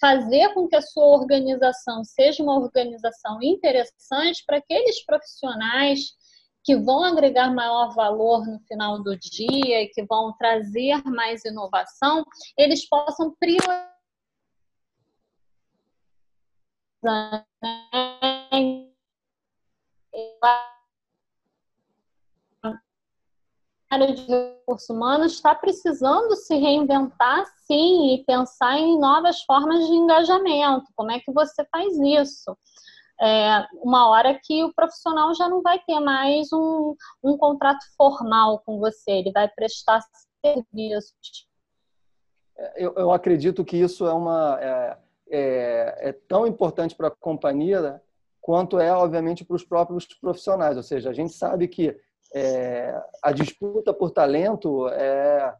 [0.00, 6.14] fazer com que a sua organização seja uma organização interessante para aqueles profissionais
[6.64, 12.24] que vão agregar maior valor no final do dia e que vão trazer mais inovação,
[12.58, 13.86] eles possam priorizar
[23.96, 29.92] área de recursos humanos está precisando se reinventar, sim, e pensar em novas formas de
[29.92, 30.86] engajamento.
[30.94, 32.56] Como é que você faz isso?
[33.20, 38.62] É, uma hora que o profissional já não vai ter mais um, um contrato formal
[38.64, 40.02] com você, ele vai prestar
[40.44, 41.48] serviços.
[42.56, 44.98] É, eu, eu acredito que isso é, uma, é,
[45.30, 48.00] é, é tão importante para a companhia né,
[48.40, 50.76] quanto é, obviamente, para os próprios profissionais.
[50.76, 51.98] Ou seja, a gente sabe que
[52.34, 55.54] é, a disputa por talento é,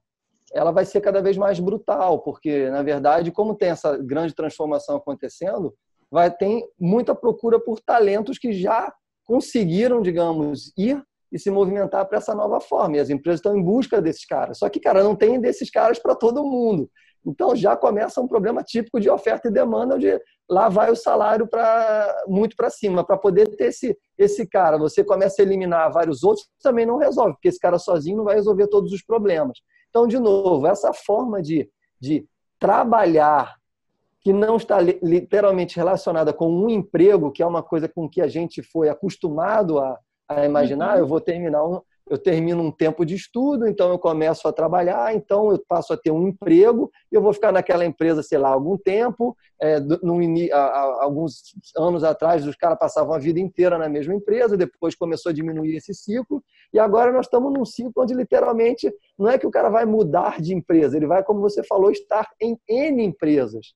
[0.52, 4.96] ela vai ser cada vez mais brutal, porque, na verdade, como tem essa grande transformação
[4.96, 5.74] acontecendo,
[6.11, 8.92] vai ter muita procura por talentos que já
[9.24, 11.02] conseguiram, digamos, ir
[11.33, 12.96] e se movimentar para essa nova forma.
[12.96, 14.59] E as empresas estão em busca desses caras.
[14.59, 16.88] Só que, cara, não tem desses caras para todo mundo.
[17.26, 21.46] Então já começa um problema típico de oferta e demanda, onde lá vai o salário
[21.46, 23.04] para muito para cima.
[23.04, 27.32] Para poder ter esse, esse cara, você começa a eliminar vários outros, também não resolve,
[27.32, 29.58] porque esse cara sozinho não vai resolver todos os problemas.
[29.90, 31.68] Então, de novo, essa forma de,
[32.00, 32.24] de
[32.58, 33.56] trabalhar
[34.20, 38.26] que não está literalmente relacionada com um emprego, que é uma coisa com que a
[38.26, 41.00] gente foi acostumado a, a imaginar, uhum.
[41.00, 45.14] eu vou terminar um, eu termino um tempo de estudo, então eu começo a trabalhar,
[45.14, 48.76] então eu passo a ter um emprego, eu vou ficar naquela empresa, sei lá, algum
[48.76, 49.36] tempo.
[49.60, 50.18] É, no,
[50.52, 55.30] há, alguns anos atrás, os caras passavam a vida inteira na mesma empresa, depois começou
[55.30, 56.42] a diminuir esse ciclo,
[56.72, 60.40] e agora nós estamos num ciclo onde literalmente não é que o cara vai mudar
[60.40, 63.74] de empresa, ele vai, como você falou, estar em N empresas.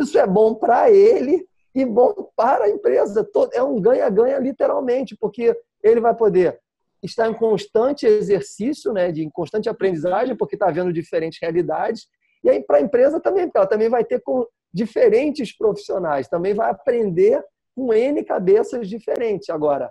[0.00, 3.28] Isso é bom para ele e bom para a empresa.
[3.52, 6.58] É um ganha-ganha literalmente, porque ele vai poder
[7.02, 12.06] está em constante exercício, né, de constante aprendizagem, porque está vendo diferentes realidades.
[12.42, 16.54] E aí para a empresa também, porque ela também vai ter com diferentes profissionais, também
[16.54, 17.42] vai aprender
[17.74, 19.50] com N cabeças diferentes.
[19.50, 19.90] Agora,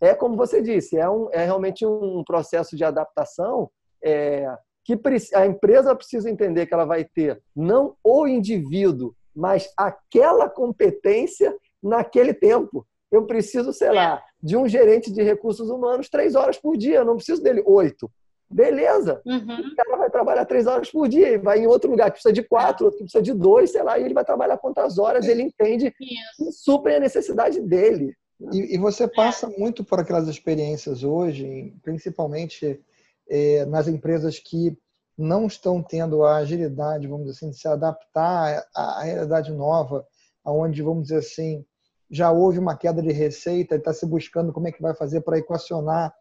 [0.00, 3.70] é como você disse, é, um, é realmente um processo de adaptação
[4.02, 4.46] é,
[4.84, 4.98] que
[5.34, 12.32] a empresa precisa entender que ela vai ter não o indivíduo, mas aquela competência naquele
[12.32, 12.86] tempo.
[13.10, 16.98] Eu preciso, sei lá, de um gerente de recursos humanos três horas por dia.
[16.98, 18.10] Eu não preciso dele oito.
[18.50, 19.20] Beleza.
[19.26, 19.72] Uhum.
[19.72, 22.32] O cara vai trabalhar três horas por dia e vai em outro lugar que precisa
[22.32, 25.26] de quatro, outro que precisa de dois, sei lá, e ele vai trabalhar quantas horas,
[25.26, 28.14] ele entende e supre a necessidade dele.
[28.52, 32.80] E, e, você passa muito por aquelas experiências hoje, principalmente
[33.28, 34.78] é, nas empresas que
[35.16, 40.06] não estão tendo a agilidade, vamos dizer assim, de se adaptar à, à realidade nova,
[40.44, 41.64] aonde, vamos dizer assim,
[42.10, 45.20] já houve uma queda de receita e está se buscando como é que vai fazer
[45.20, 46.12] para equacionar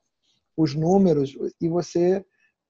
[0.55, 2.25] os números e você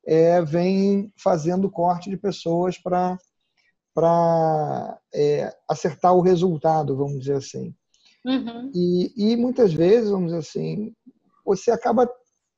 [0.06, 3.18] é, vem fazendo corte de pessoas para
[3.94, 7.74] para é, acertar o resultado, vamos dizer assim.
[8.24, 8.72] Uhum.
[8.72, 10.94] E, e muitas vezes, vamos dizer assim,
[11.44, 12.08] você acaba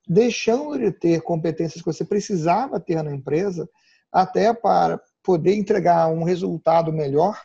[0.06, 3.70] deixando de ter competências que você precisava ter na empresa
[4.12, 7.42] até para poder entregar um resultado melhor,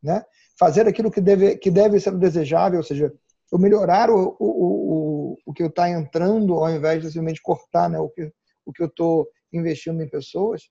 [0.00, 0.24] né?
[0.62, 3.12] Fazer aquilo que deve, que deve ser desejável, ou seja,
[3.50, 7.98] eu melhorar o, o, o, o que está entrando ao invés de simplesmente cortar né,
[7.98, 8.32] o, que,
[8.64, 10.62] o que eu estou investindo em pessoas.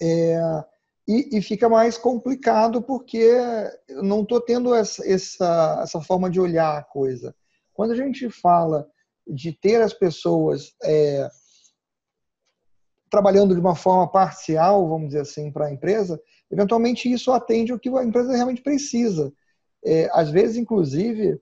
[0.00, 0.38] É,
[1.08, 3.28] e, e, fica mais complicado porque
[3.88, 7.34] eu não estou tendo essa, essa, essa forma de olhar a coisa.
[7.72, 8.86] Quando a gente fala
[9.26, 11.28] de ter as pessoas é,
[13.10, 16.20] trabalhando de uma forma parcial, vamos dizer assim, para a empresa,
[16.54, 19.32] eventualmente isso atende o que a empresa realmente precisa.
[19.84, 21.38] É, às vezes, inclusive,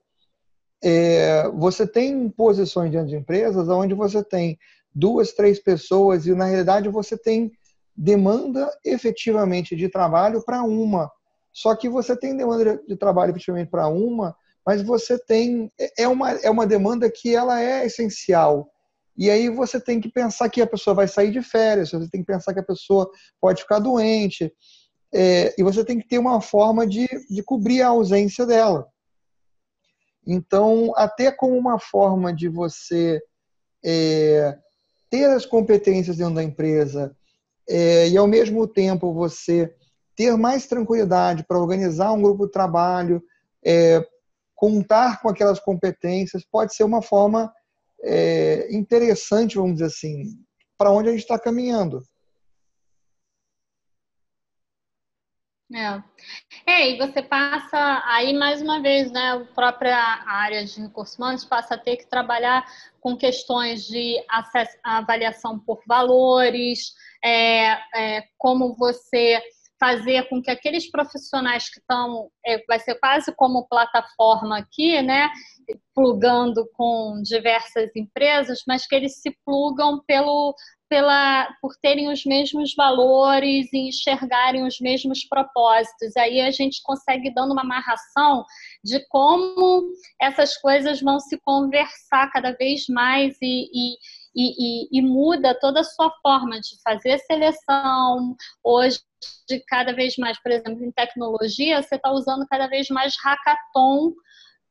[0.83, 4.57] é, você tem posições dentro de empresas onde você tem
[4.93, 7.51] duas, três pessoas e, na realidade, você tem
[7.95, 11.09] demanda efetivamente de trabalho para uma.
[11.53, 16.07] Só que você tem demanda de trabalho efetivamente para uma, mas você tem é, é
[16.07, 18.67] uma, é uma demanda que ela é essencial.
[19.15, 22.21] E aí você tem que pensar que a pessoa vai sair de férias, você tem
[22.21, 24.51] que pensar que a pessoa pode ficar doente,
[25.13, 28.87] é, e você tem que ter uma forma de, de cobrir a ausência dela.
[30.25, 33.21] Então, até como uma forma de você
[33.83, 34.57] é,
[35.09, 37.15] ter as competências dentro da empresa
[37.69, 39.73] é, e, ao mesmo tempo, você
[40.15, 43.21] ter mais tranquilidade para organizar um grupo de trabalho,
[43.63, 44.05] é,
[44.55, 47.53] contar com aquelas competências, pode ser uma forma
[48.01, 50.37] é, interessante, vamos dizer assim,
[50.77, 52.01] para onde a gente está caminhando.
[55.75, 56.03] É.
[56.67, 59.31] é, e você passa aí mais uma vez, né?
[59.31, 62.63] A própria área de recursos humanos passa a ter que trabalhar
[63.01, 66.93] com questões de acesso, avaliação por valores,
[67.25, 69.41] é, é, como você
[69.79, 75.29] fazer com que aqueles profissionais que estão, é, vai ser quase como plataforma aqui, né,
[75.93, 80.55] plugando com diversas empresas, mas que eles se plugam pelo,
[80.89, 86.15] pela, por terem os mesmos valores e enxergarem os mesmos propósitos.
[86.17, 88.45] Aí a gente consegue dando uma amarração
[88.83, 89.83] de como
[90.21, 93.97] essas coisas vão se conversar cada vez mais e, e
[94.35, 98.35] e, e, e, muda toda a sua forma de fazer seleção.
[98.63, 98.99] Hoje,
[99.67, 104.13] cada vez mais, por exemplo, em tecnologia, você está usando cada vez mais hackathon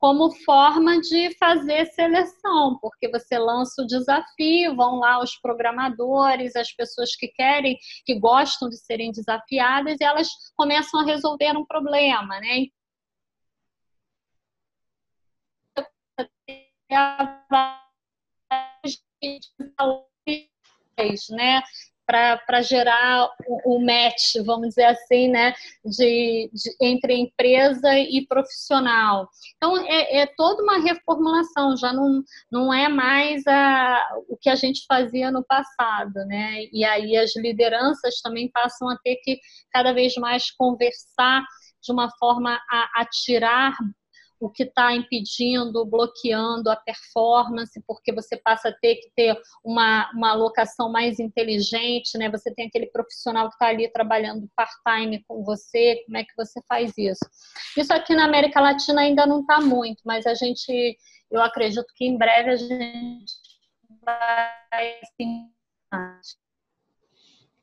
[0.03, 6.73] como forma de fazer seleção, porque você lança o desafio, vão lá os programadores, as
[6.73, 12.41] pessoas que querem, que gostam de serem desafiadas, e elas começam a resolver um problema,
[12.41, 12.67] né?
[21.31, 21.63] né?
[22.07, 25.55] Para gerar o, o, match, vamos dizer assim, né?
[25.85, 29.29] De, de, entre empresa e profissional.
[29.57, 34.55] Então, é, é, toda uma reformulação, já não, não é mais a, o que a
[34.55, 36.65] gente fazia no passado, né?
[36.73, 39.39] E aí as lideranças também passam a ter que
[39.73, 41.43] cada vez mais conversar
[41.83, 43.75] de uma forma a, a tirar
[44.43, 50.11] o que está impedindo, bloqueando a performance, porque você passa a ter que ter uma,
[50.13, 52.29] uma alocação mais inteligente, né?
[52.29, 56.61] Você tem aquele profissional que está ali trabalhando part-time com você, como é que você
[56.69, 57.25] faz isso?
[57.79, 60.99] Isso aqui na América Latina ainda não está muito, mas a gente,
[61.31, 63.33] eu acredito que em breve a gente
[64.05, 64.99] vai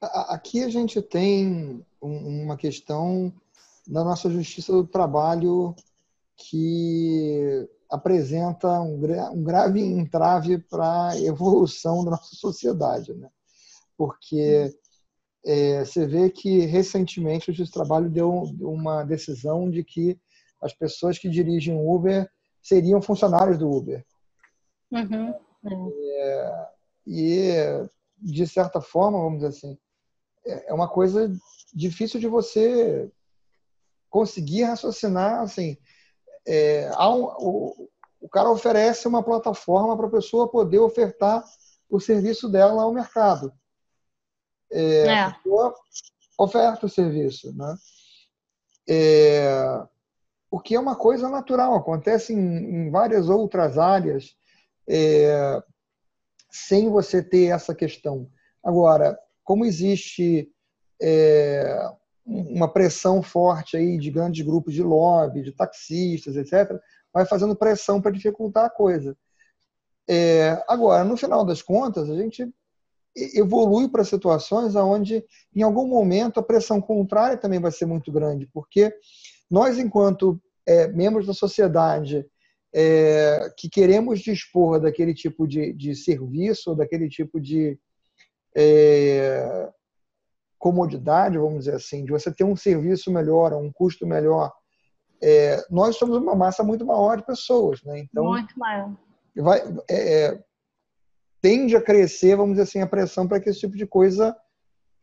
[0.01, 3.33] Aqui a gente tem uma questão
[3.85, 5.75] da nossa justiça do trabalho
[6.39, 8.95] que apresenta um,
[9.33, 13.29] um grave entrave para a evolução da nossa sociedade, né?
[13.97, 14.73] Porque
[15.45, 20.19] é, você vê que recentemente o Justiça do Trabalho deu uma decisão de que
[20.61, 22.29] as pessoas que dirigem o Uber
[22.61, 24.05] seriam funcionários do Uber.
[24.91, 25.33] Uhum.
[25.65, 26.67] É,
[27.07, 27.53] e,
[28.17, 29.77] de certa forma, vamos dizer assim,
[30.45, 31.31] é, é uma coisa
[31.73, 33.11] difícil de você
[34.09, 35.77] conseguir raciocinar assim
[36.51, 37.89] é, um, o,
[38.21, 41.45] o cara oferece uma plataforma para a pessoa poder ofertar
[41.87, 43.53] o serviço dela ao mercado.
[44.71, 45.19] É, é.
[45.19, 45.75] A pessoa
[46.39, 47.55] oferta o serviço.
[47.55, 47.77] Né?
[48.89, 49.85] É,
[50.49, 54.35] o que é uma coisa natural, acontece em, em várias outras áreas
[54.87, 55.61] é,
[56.49, 58.27] sem você ter essa questão.
[58.63, 60.51] Agora, como existe
[60.99, 61.91] é,
[62.29, 66.79] uma pressão forte aí de grandes grupos de lobby, de taxistas, etc.,
[67.11, 69.17] vai fazendo pressão para dificultar a coisa.
[70.07, 72.47] É, agora, no final das contas, a gente
[73.35, 75.23] evolui para situações onde,
[75.55, 78.93] em algum momento, a pressão contrária também vai ser muito grande, porque
[79.49, 82.25] nós, enquanto é, membros da sociedade
[82.73, 87.79] é, que queremos dispor daquele tipo de, de serviço, daquele tipo de
[88.55, 89.69] é,
[90.59, 94.51] comodidade, vamos dizer assim, de você ter um serviço melhor, um custo melhor,
[95.21, 97.99] é, nós somos uma massa muito maior de pessoas, né?
[97.99, 98.93] Então, muito maior.
[99.35, 100.43] Vai, é, é,
[101.41, 104.35] tende a crescer, vamos dizer assim, a pressão para que esse tipo de coisa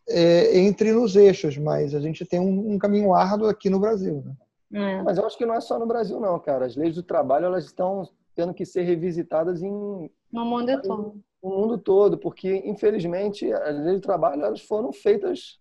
[0.09, 4.23] é, entre nos eixos, mas a gente tem um, um caminho árduo aqui no Brasil,
[4.25, 4.35] né?
[4.73, 5.03] É.
[5.03, 6.67] Mas eu acho que não é só no Brasil, não, cara.
[6.67, 11.57] As leis do trabalho elas estão tendo que ser revisitadas em no mundo todo no
[11.57, 15.59] mundo todo, porque infelizmente as leis do trabalho elas foram feitas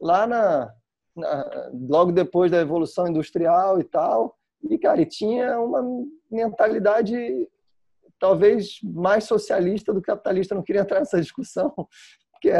[0.00, 0.72] lá na,
[1.16, 5.82] na, logo depois da evolução industrial e tal, e cara, e tinha uma
[6.30, 7.48] mentalidade
[8.18, 10.54] talvez mais socialista do que capitalista.
[10.54, 11.70] Eu não queria entrar nessa discussão,
[12.32, 12.50] porque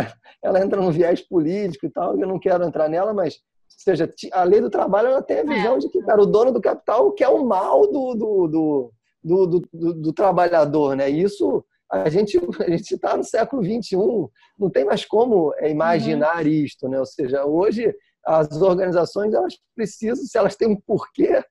[0.42, 4.12] ela entra num viés político e tal, eu não quero entrar nela, mas ou seja,
[4.33, 5.79] a lei do trabalho ela tem a visão é.
[5.79, 9.94] de que cara, o dono do capital quer o mal do, do, do, do, do,
[9.94, 11.10] do trabalhador, né?
[11.10, 14.28] Isso a gente a gente está no século 21,
[14.58, 16.50] não tem mais como é, imaginar uhum.
[16.50, 16.98] isto, né?
[16.98, 21.44] Ou seja, hoje as organizações elas precisam, se elas têm um porquê,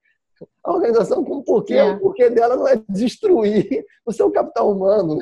[0.64, 1.84] A organização com porquê, é.
[1.84, 5.20] o porquê dela não é destruir o seu capital humano.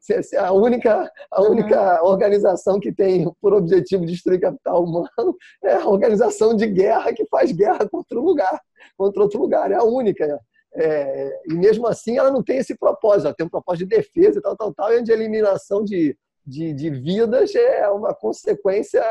[0.00, 2.08] Se, se a única, a única uhum.
[2.08, 7.52] organização que tem por objetivo destruir capital humano é a organização de guerra que faz
[7.52, 8.60] guerra contra um lugar,
[8.96, 9.70] contra outro lugar.
[9.70, 10.40] É a única.
[10.76, 14.38] É, e mesmo assim ela não tem esse propósito, ela tem um propósito de defesa
[14.38, 19.02] e tal, tal, tal, e de eliminação de, de, de vidas é uma consequência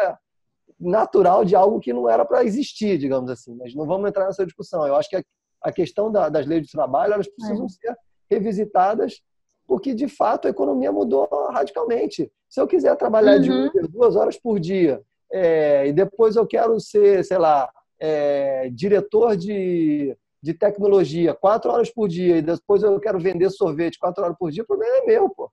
[0.79, 3.55] natural de algo que não era para existir, digamos assim.
[3.55, 4.85] Mas não vamos entrar nessa discussão.
[4.85, 5.23] Eu acho que
[5.61, 7.69] a questão das leis de trabalho elas precisam é.
[7.69, 7.97] ser
[8.29, 9.21] revisitadas
[9.65, 12.31] porque de fato a economia mudou radicalmente.
[12.49, 13.41] Se eu quiser trabalhar uhum.
[13.41, 15.01] de Uber duas horas por dia
[15.31, 21.89] é, e depois eu quero ser, sei lá, é, diretor de, de tecnologia quatro horas
[21.89, 25.05] por dia e depois eu quero vender sorvete quatro horas por dia, o problema é
[25.05, 25.49] meu, pô.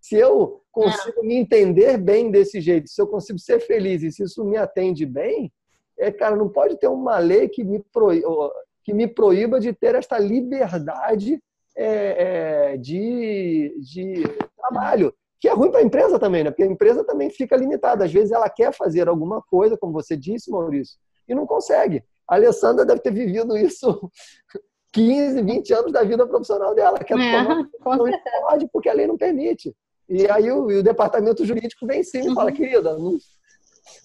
[0.00, 1.26] Se eu consigo é.
[1.26, 5.04] me entender bem desse jeito, se eu consigo ser feliz e se isso me atende
[5.04, 5.52] bem,
[5.98, 8.52] é, cara, não pode ter uma lei que me, proíba,
[8.84, 11.42] que me proíba de ter esta liberdade
[11.76, 14.22] é, é, de, de
[14.56, 15.12] trabalho.
[15.40, 16.50] Que é ruim para a empresa também, né?
[16.50, 18.04] Porque a empresa também fica limitada.
[18.04, 20.96] Às vezes ela quer fazer alguma coisa, como você disse, Maurício,
[21.28, 22.04] e não consegue.
[22.28, 24.10] A Alessandra deve ter vivido isso
[24.92, 26.98] 15, 20 anos da vida profissional dela.
[26.98, 27.56] Quer é, tomar,
[27.98, 29.74] não pode, porque a lei não permite.
[30.08, 32.56] E aí o, o departamento jurídico vem sim e fala, uhum.
[32.56, 33.18] querida, não,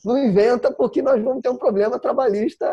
[0.04, 2.66] não inventa porque nós vamos ter um problema trabalhista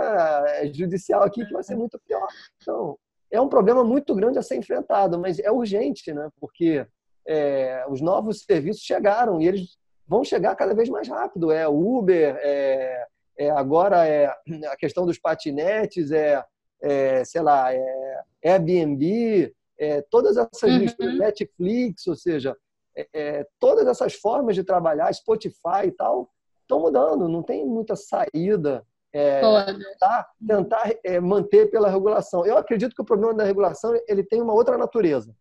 [0.48, 2.26] eh, judicial aqui que vai ser muito pior.
[2.60, 2.98] Então,
[3.30, 6.28] é um problema muito grande a ser enfrentado, mas é urgente, né?
[6.40, 6.84] Porque
[7.26, 11.52] é, os novos serviços chegaram e eles vão chegar cada vez mais rápido.
[11.52, 13.06] É Uber, é,
[13.40, 14.26] é agora é
[14.70, 16.44] a questão dos patinetes, é,
[16.82, 20.78] é sei lá, é Airbnb, é, todas essas uhum.
[20.78, 22.54] listas, Netflix, ou seja,
[22.94, 26.30] é, é, todas essas formas de trabalhar, Spotify e tal,
[26.60, 28.84] estão mudando, não tem muita saída.
[29.12, 32.46] É, tentar, tentar é, manter pela regulação.
[32.46, 35.34] Eu acredito que o problema da regulação ele tem uma outra natureza.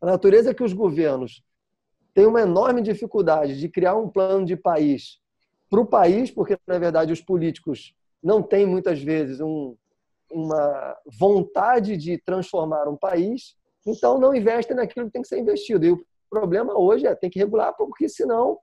[0.00, 1.42] A natureza é que os governos
[2.14, 5.18] têm uma enorme dificuldade de criar um plano de país
[5.70, 9.76] para o país, porque, na verdade, os políticos não têm, muitas vezes, um,
[10.32, 13.56] uma vontade de transformar um país,
[13.86, 15.86] então não investem naquilo que tem que ser investido.
[15.86, 18.58] E o problema hoje é tem que regular, porque senão,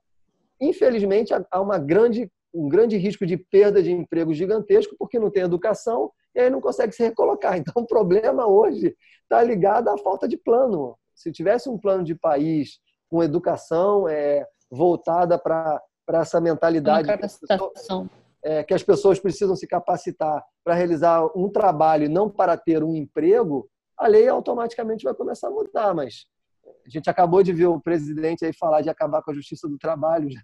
[0.60, 5.42] infelizmente, há uma grande, um grande risco de perda de emprego gigantesco, porque não tem
[5.42, 7.56] educação e aí não consegue se recolocar.
[7.58, 10.96] Então, o problema hoje está ligado à falta de plano.
[11.14, 12.78] Se tivesse um plano de país
[13.08, 17.08] com educação é, voltada para essa mentalidade
[18.42, 22.82] é, que as pessoas precisam se capacitar para realizar um trabalho e não para ter
[22.84, 25.94] um emprego, a lei automaticamente vai começar a mudar.
[25.94, 26.26] Mas
[26.64, 29.78] a gente acabou de ver o presidente aí falar de acabar com a justiça do
[29.78, 30.40] trabalho, já,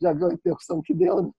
[0.00, 1.30] já viu a repercussão que deu, né?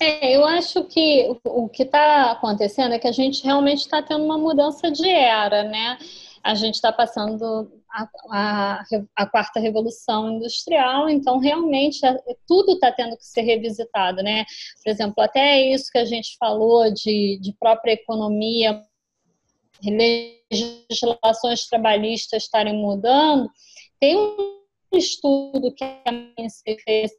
[0.00, 4.24] É, eu acho que o que está acontecendo é que a gente realmente está tendo
[4.24, 5.98] uma mudança de era, né?
[6.42, 8.84] A gente está passando a, a,
[9.16, 12.00] a, quarta revolução industrial, então realmente
[12.46, 14.44] tudo está tendo que ser revisitado, né?
[14.82, 18.82] Por exemplo, até isso que a gente falou de, de própria economia
[19.82, 23.48] legislações trabalhistas estarem mudando,
[24.00, 24.62] tem um
[24.92, 27.12] estudo que a MNC fez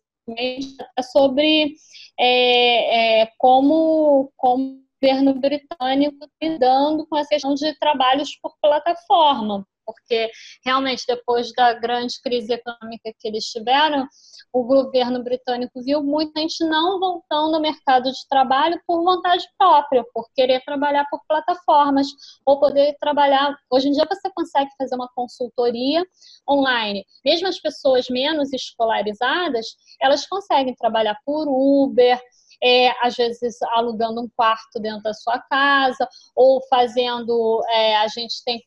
[1.11, 1.75] sobre
[2.19, 10.29] é, é, como, como governo britânico lidando com a questão de trabalhos por plataforma porque
[10.63, 14.07] realmente depois da grande crise econômica que eles tiveram,
[14.53, 20.03] o governo britânico viu muita gente não voltando ao mercado de trabalho por vontade própria,
[20.13, 22.07] por querer trabalhar por plataformas
[22.45, 23.55] ou poder trabalhar.
[23.71, 26.05] Hoje em dia você consegue fazer uma consultoria
[26.47, 27.03] online.
[27.25, 29.65] Mesmo as pessoas menos escolarizadas,
[29.99, 32.19] elas conseguem trabalhar por Uber,
[32.61, 37.63] é, às vezes alugando um quarto dentro da sua casa, ou fazendo.
[37.69, 38.61] É, a gente tem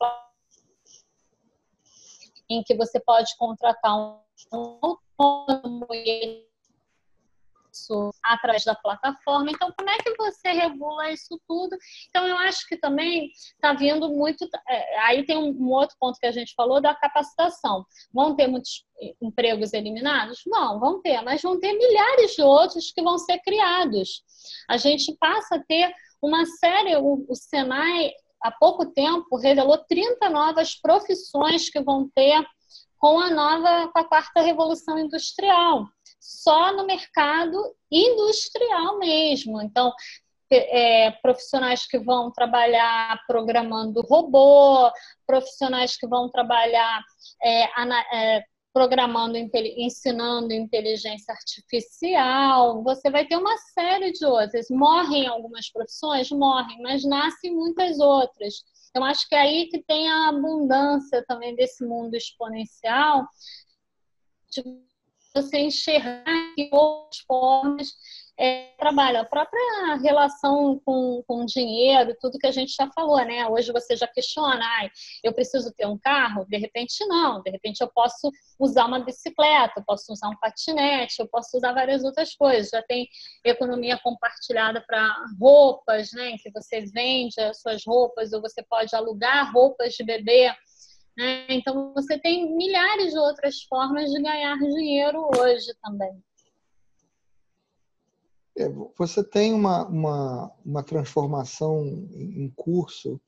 [2.48, 4.18] em que você pode contratar um
[4.80, 6.51] autônomo e
[7.72, 9.50] isso através da plataforma.
[9.50, 11.76] Então, como é que você regula isso tudo?
[12.08, 14.48] Então, eu acho que também está vindo muito.
[14.68, 17.84] É, aí tem um, um, outro ponto que a gente falou da capacitação.
[18.12, 18.84] Vão ter muitos
[19.20, 20.42] empregos eliminados?
[20.46, 24.22] Não, vão ter, mas vão ter milhares de outros que vão ser criados.
[24.68, 30.28] A gente passa a ter uma série, o, o Senai há pouco tempo, revelou 30
[30.28, 32.44] novas profissões que vão ter
[32.98, 35.88] com a nova, com a quarta revolução industrial,
[36.22, 37.58] só no mercado
[37.90, 39.60] industrial mesmo.
[39.60, 39.92] Então,
[40.50, 44.90] é, profissionais que vão trabalhar programando robô,
[45.26, 47.02] profissionais que vão trabalhar
[47.42, 54.68] é, ana, é, programando, ensinando inteligência artificial, você vai ter uma série de outras.
[54.70, 56.30] Morrem algumas profissões?
[56.30, 58.54] Morrem, mas nascem muitas outras.
[58.94, 63.26] Eu acho que é aí que tem a abundância também desse mundo exponencial,
[64.50, 64.62] de
[65.34, 66.24] você enxergar
[66.54, 67.88] que outras formas
[68.38, 73.46] é, trabalho, a própria relação com, com dinheiro, tudo que a gente já falou, né?
[73.46, 74.90] Hoje você já questiona, ah,
[75.22, 76.44] eu preciso ter um carro?
[76.46, 81.20] De repente não, de repente eu posso usar uma bicicleta, eu posso usar um patinete,
[81.20, 82.70] eu posso usar várias outras coisas.
[82.70, 83.06] Já tem
[83.44, 86.36] economia compartilhada para roupas, né?
[86.42, 90.52] Que você vende as suas roupas ou você pode alugar roupas de bebê.
[91.16, 91.46] Né?
[91.48, 96.22] Então você tem milhares de outras formas de ganhar dinheiro hoje também.
[98.56, 103.20] É, você tem uma, uma, uma transformação em curso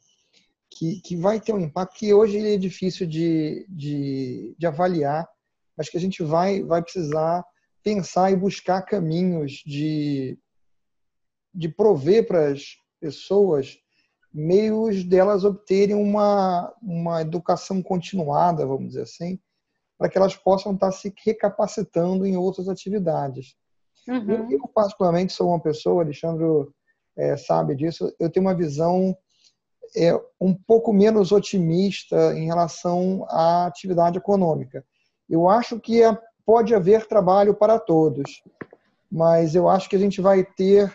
[0.70, 5.26] que, que vai ter um impacto que hoje é difícil de, de, de avaliar,
[5.76, 7.44] mas que a gente vai, vai precisar
[7.82, 10.38] pensar e buscar caminhos de,
[11.54, 13.78] de prover para as pessoas
[14.34, 19.38] meios delas obterem uma, uma educação continuada, vamos dizer assim,
[19.96, 23.54] para que elas possam estar se recapacitando em outras atividades.
[24.08, 24.50] Uhum.
[24.50, 26.44] Eu, particularmente, sou uma pessoa, Alexandre
[27.16, 29.16] é, sabe disso, eu tenho uma visão
[29.96, 34.84] é, um pouco menos otimista em relação à atividade econômica.
[35.30, 38.42] Eu acho que é, pode haver trabalho para todos,
[39.10, 40.92] mas eu acho que a gente vai ter,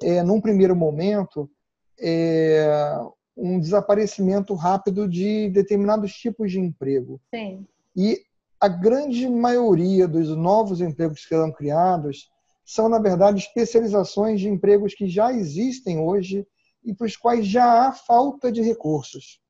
[0.00, 1.50] é, num primeiro momento,
[1.98, 2.98] é,
[3.36, 7.20] um desaparecimento rápido de determinados tipos de emprego.
[7.34, 7.66] Sim.
[7.94, 8.22] E
[8.60, 12.30] a grande maioria dos novos empregos que serão criados
[12.64, 16.46] são, na verdade, especializações de empregos que já existem hoje
[16.84, 19.40] e para os quais já há falta de recursos.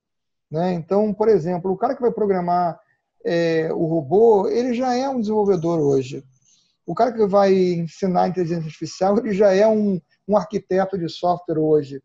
[0.51, 0.75] Né?
[0.75, 2.79] Então, por exemplo, o cara que vai programar
[3.25, 6.25] é, o robô, ele já é um desenvolvedor hoje.
[6.87, 11.59] O cara que vai ensinar inteligência artificial, ele já é um, um arquiteto de software
[11.59, 12.01] hoje.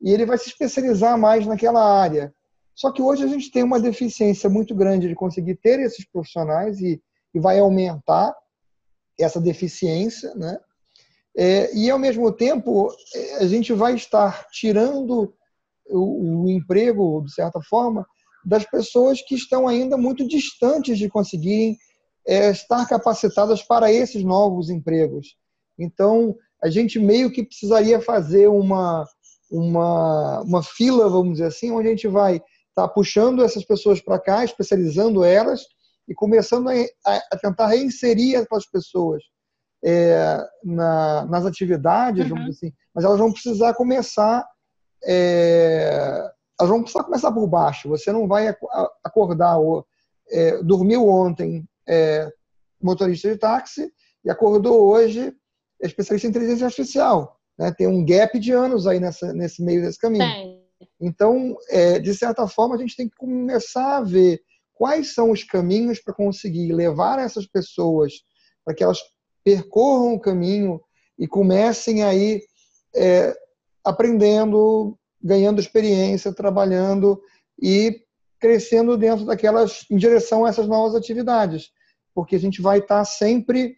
[0.00, 2.32] E ele vai se especializar mais naquela área.
[2.74, 6.80] Só que hoje a gente tem uma deficiência muito grande de conseguir ter esses profissionais
[6.80, 7.02] e,
[7.34, 8.32] e vai aumentar
[9.18, 10.58] essa deficiência, né?
[11.36, 12.88] É, e ao mesmo tempo
[13.38, 15.32] a gente vai estar tirando
[15.88, 18.04] o, o, emprego de certa forma
[18.44, 21.76] das pessoas que estão ainda muito distantes de conseguirem
[22.26, 25.36] é, estar capacitadas para esses novos empregos.
[25.78, 29.04] Então a gente meio que precisaria fazer uma
[29.50, 34.00] uma, uma fila, vamos dizer assim, onde a gente vai estar tá puxando essas pessoas
[34.00, 35.62] para cá, especializando elas
[36.08, 36.74] e começando a,
[37.32, 39.22] a tentar reinserir aquelas pessoas
[39.84, 42.30] é, na, nas atividades, uhum.
[42.30, 44.46] vamos dizer assim, mas elas vão precisar começar
[45.04, 46.30] é,
[46.60, 47.88] elas vão precisar começar por baixo.
[47.88, 48.48] Você não vai
[49.04, 49.86] acordar, ou,
[50.30, 52.30] é, dormiu ontem é,
[52.82, 53.92] motorista de táxi
[54.24, 55.32] e acordou hoje
[55.80, 57.37] especialista em inteligência artificial.
[57.58, 57.72] Né?
[57.72, 60.24] Tem um gap de anos aí nessa, nesse meio desse caminho.
[60.24, 60.68] Tem.
[61.00, 64.40] Então, é, de certa forma, a gente tem que começar a ver
[64.72, 68.12] quais são os caminhos para conseguir levar essas pessoas
[68.64, 69.00] para que elas
[69.42, 70.80] percorram o caminho
[71.18, 72.42] e comecem aí
[72.94, 73.34] é,
[73.84, 77.20] aprendendo, ganhando experiência, trabalhando
[77.60, 78.02] e
[78.38, 81.70] crescendo dentro daquelas em direção a essas novas atividades,
[82.14, 83.76] porque a gente vai estar sempre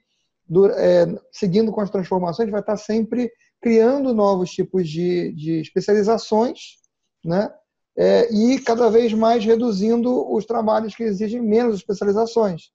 [0.76, 3.30] é, seguindo com as transformações, a gente vai estar sempre
[3.60, 6.78] criando novos tipos de, de especializações,
[7.24, 7.52] né?
[7.96, 12.72] é, e cada vez mais reduzindo os trabalhos que exigem menos especializações.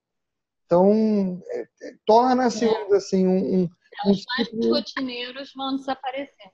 [0.66, 2.96] Então, é, é torna-se, é.
[2.96, 3.64] assim, um...
[3.64, 3.70] um
[4.12, 4.70] Os mais tipo...
[4.70, 6.52] rotineiros vão desaparecer.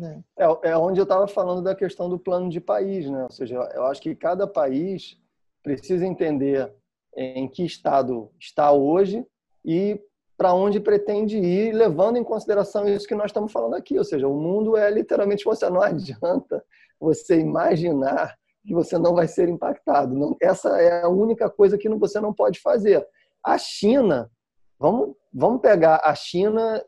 [0.00, 0.22] É.
[0.38, 3.24] é, é onde eu estava falando da questão do plano de país, né?
[3.24, 5.18] Ou seja, eu acho que cada país
[5.62, 6.72] precisa entender
[7.16, 9.26] em que estado está hoje
[9.62, 10.00] e
[10.38, 13.98] para onde pretende ir, levando em consideração isso que nós estamos falando aqui.
[13.98, 16.64] Ou seja, o mundo é literalmente você não adianta
[17.00, 20.14] você imaginar que você não vai ser impactado.
[20.14, 23.04] Não, essa é a única coisa que você não pode fazer.
[23.44, 24.30] A China,
[24.78, 26.84] vamos, vamos pegar a China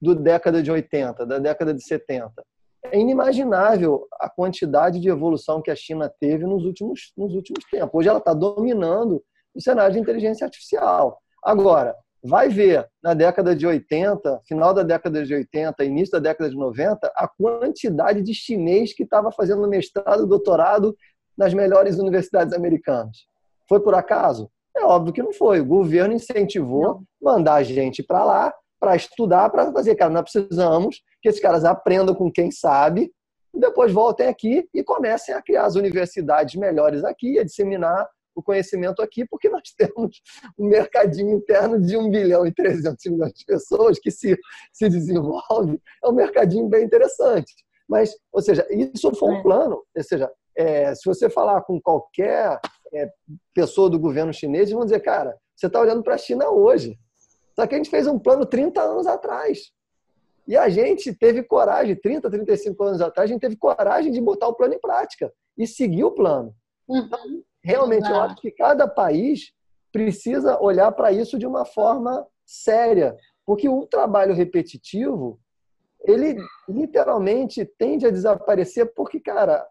[0.00, 2.30] do década de 80, da década de 70.
[2.84, 7.94] É inimaginável a quantidade de evolução que a China teve nos últimos, nos últimos tempos.
[7.94, 9.22] Hoje ela está dominando
[9.54, 11.20] o cenário de inteligência artificial.
[11.42, 16.48] Agora, vai ver na década de 80, final da década de 80, início da década
[16.48, 20.96] de 90, a quantidade de chinês que estava fazendo mestrado, doutorado
[21.36, 23.26] nas melhores universidades americanas.
[23.68, 24.50] Foi por acaso?
[24.76, 25.60] É óbvio que não foi.
[25.60, 27.04] O governo incentivou não.
[27.20, 31.64] mandar a gente para lá para estudar, para fazer, cara, nós precisamos que esses caras
[31.64, 33.12] aprendam com quem sabe,
[33.54, 38.42] e depois voltem aqui e comecem a criar as universidades melhores aqui, a disseminar o
[38.42, 40.20] conhecimento aqui, porque nós temos
[40.58, 44.38] um mercadinho interno de 1 bilhão e 300 milhões de pessoas que se,
[44.72, 45.80] se desenvolve.
[46.04, 47.52] É um mercadinho bem interessante.
[47.88, 49.42] Mas, ou seja, isso foi um é.
[49.42, 49.82] plano.
[49.94, 52.58] Ou seja, é, se você falar com qualquer
[52.94, 53.08] é,
[53.54, 56.98] pessoa do governo chinês, vão dizer, cara, você está olhando para a China hoje.
[57.54, 59.72] Só que a gente fez um plano 30 anos atrás.
[60.46, 64.48] E a gente teve coragem, 30, 35 anos atrás, a gente teve coragem de botar
[64.48, 66.54] o plano em prática e seguir o plano.
[66.90, 69.52] Então, realmente, eu acho que cada país
[69.92, 75.38] precisa olhar para isso de uma forma séria, porque o trabalho repetitivo,
[76.04, 76.36] ele
[76.68, 79.66] literalmente tende a desaparecer porque, cara,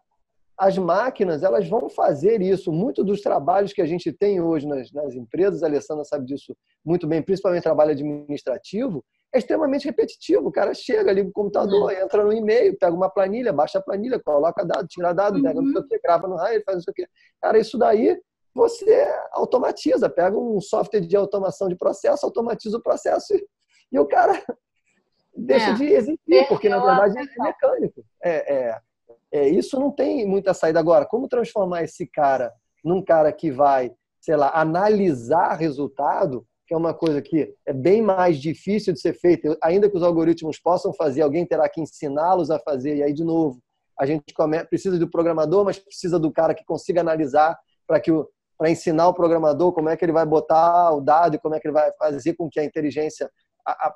[0.56, 2.72] as máquinas elas vão fazer isso.
[2.72, 6.56] Muito dos trabalhos que a gente tem hoje nas, nas empresas, a Alessandra sabe disso
[6.84, 10.48] muito bem, principalmente trabalho administrativo, é extremamente repetitivo.
[10.48, 12.02] O cara chega, liga o computador, é.
[12.02, 15.42] entra no e-mail, pega uma planilha, baixa a planilha, coloca dado, tira dado, uhum.
[15.42, 17.06] pega não sei o que, grava no raio, faz não sei o que.
[17.40, 18.20] Cara, isso daí
[18.54, 23.46] você automatiza, pega um software de automação de processo, automatiza o processo e,
[23.90, 24.34] e o cara
[25.34, 25.74] deixa é.
[25.74, 28.04] de existir, porque na verdade é mecânico.
[28.22, 28.80] É, é,
[29.32, 30.78] é, isso não tem muita saída.
[30.78, 32.52] Agora, como transformar esse cara
[32.84, 38.02] num cara que vai, sei lá, analisar resultado, que é uma coisa que é bem
[38.02, 42.50] mais difícil de ser feita, ainda que os algoritmos possam fazer, alguém terá que ensiná-los
[42.50, 43.60] a fazer, e aí, de novo,
[43.98, 44.24] a gente
[44.68, 48.28] precisa do programador, mas precisa do cara que consiga analisar para que o
[48.62, 51.58] para ensinar o programador como é que ele vai botar o dado e como é
[51.58, 53.28] que ele vai fazer com que a inteligência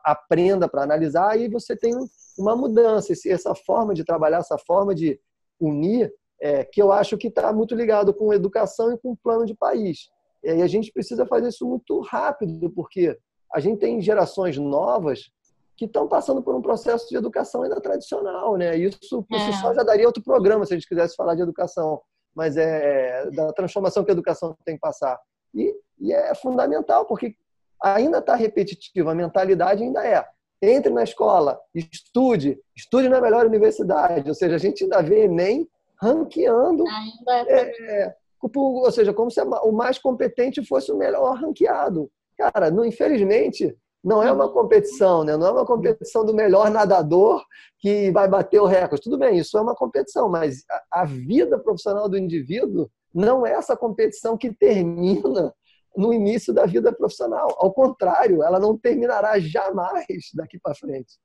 [0.05, 1.95] aprenda para analisar, aí você tem
[2.37, 5.21] uma mudança, essa forma de trabalhar, essa forma de
[5.61, 9.55] unir, é, que eu acho que está muito ligado com educação e com plano de
[9.55, 10.09] país.
[10.55, 13.19] E a gente precisa fazer isso muito rápido, porque
[13.53, 15.31] a gente tem gerações novas
[15.77, 18.77] que estão passando por um processo de educação ainda tradicional, né?
[18.77, 19.53] Isso é.
[19.61, 22.01] só já daria outro programa se a gente quisesse falar de educação,
[22.35, 25.19] mas é da transformação que a educação tem que passar.
[25.55, 27.35] E, e é fundamental, porque
[27.83, 30.25] ainda está repetitivo, a mentalidade ainda é
[30.63, 35.69] entre na escola, estude, estude na melhor universidade, ou seja, a gente ainda vê Enem
[36.01, 38.17] ranqueando ainda é, é
[38.55, 42.11] ou seja, como se o mais competente fosse o melhor ranqueado.
[42.37, 43.77] Cara, não, infelizmente,
[44.07, 45.37] não é uma competição, né?
[45.37, 47.45] não é uma competição do melhor nadador
[47.79, 49.03] que vai bater o recorde.
[49.03, 53.77] Tudo bem, isso é uma competição, mas a, vida profissional do indivíduo não é essa
[53.77, 55.53] competição que termina
[55.97, 57.49] no início da vida profissional.
[57.59, 61.19] Ao contrário, ela não terminará jamais daqui para frente.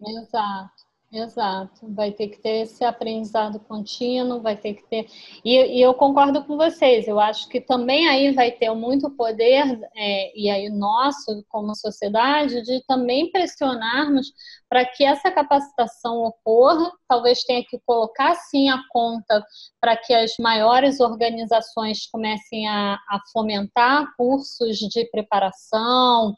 [0.00, 0.87] Exato.
[1.10, 5.06] Exato, vai ter que ter esse aprendizado contínuo, vai ter que ter.
[5.42, 9.80] E, e eu concordo com vocês, eu acho que também aí vai ter muito poder,
[9.96, 14.34] é, e aí nosso, como sociedade, de também pressionarmos
[14.68, 16.92] para que essa capacitação ocorra.
[17.08, 19.42] Talvez tenha que colocar sim a conta
[19.80, 26.34] para que as maiores organizações comecem a, a fomentar cursos de preparação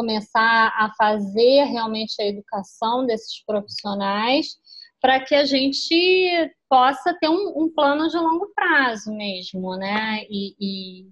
[0.00, 4.56] começar a fazer realmente a educação desses profissionais
[4.98, 10.24] para que a gente possa ter um, um, plano de longo prazo mesmo, né?
[10.30, 11.06] E, e,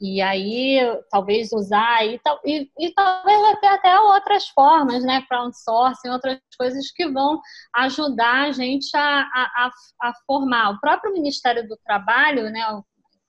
[0.00, 0.78] e aí
[1.10, 5.22] talvez usar e, e, e talvez até outras formas, né?
[5.28, 7.38] Crowdsourcing, outras coisas que vão
[7.74, 9.70] ajudar a gente a, a,
[10.02, 10.70] a formar.
[10.70, 12.62] O próprio Ministério do Trabalho, né?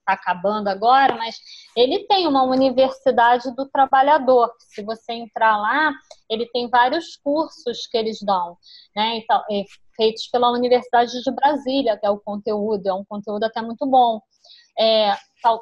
[0.07, 1.37] Está acabando agora, mas
[1.75, 4.49] ele tem uma universidade do trabalhador.
[4.59, 5.93] Se você entrar lá,
[6.29, 8.57] ele tem vários cursos que eles dão,
[8.95, 9.17] né?
[9.17, 9.63] Então, é,
[9.95, 14.21] feitos pela Universidade de Brasília, até o conteúdo, é um conteúdo até muito bom.
[14.79, 15.15] É,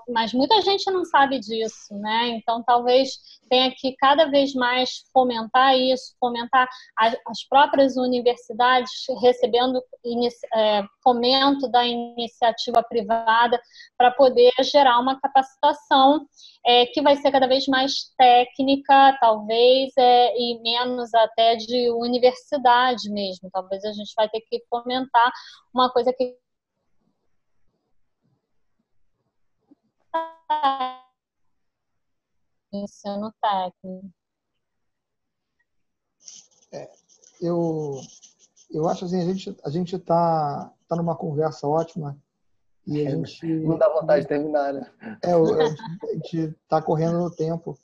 [0.10, 2.30] mas muita gente não sabe disso, né?
[2.30, 3.12] Então talvez
[3.50, 8.92] tenha que cada vez mais fomentar isso, fomentar as, as próprias universidades
[9.22, 9.82] recebendo
[10.56, 13.62] é, fomento da iniciativa privada
[13.98, 16.26] para poder gerar uma capacitação
[16.66, 23.10] é, que vai ser cada vez mais técnica, talvez, é, e menos até de universidade
[23.12, 23.50] mesmo.
[23.52, 25.32] Talvez a gente vai ter que fomentar
[25.74, 26.36] uma coisa que
[32.74, 34.12] ensino técnico.
[36.72, 36.90] É,
[37.42, 38.00] eu,
[38.72, 42.18] eu acho assim, a gente a gente está tá numa conversa ótima
[42.86, 44.92] e a é, gente não dá vontade de terminar, né?
[45.24, 47.78] É, a gente está correndo no tempo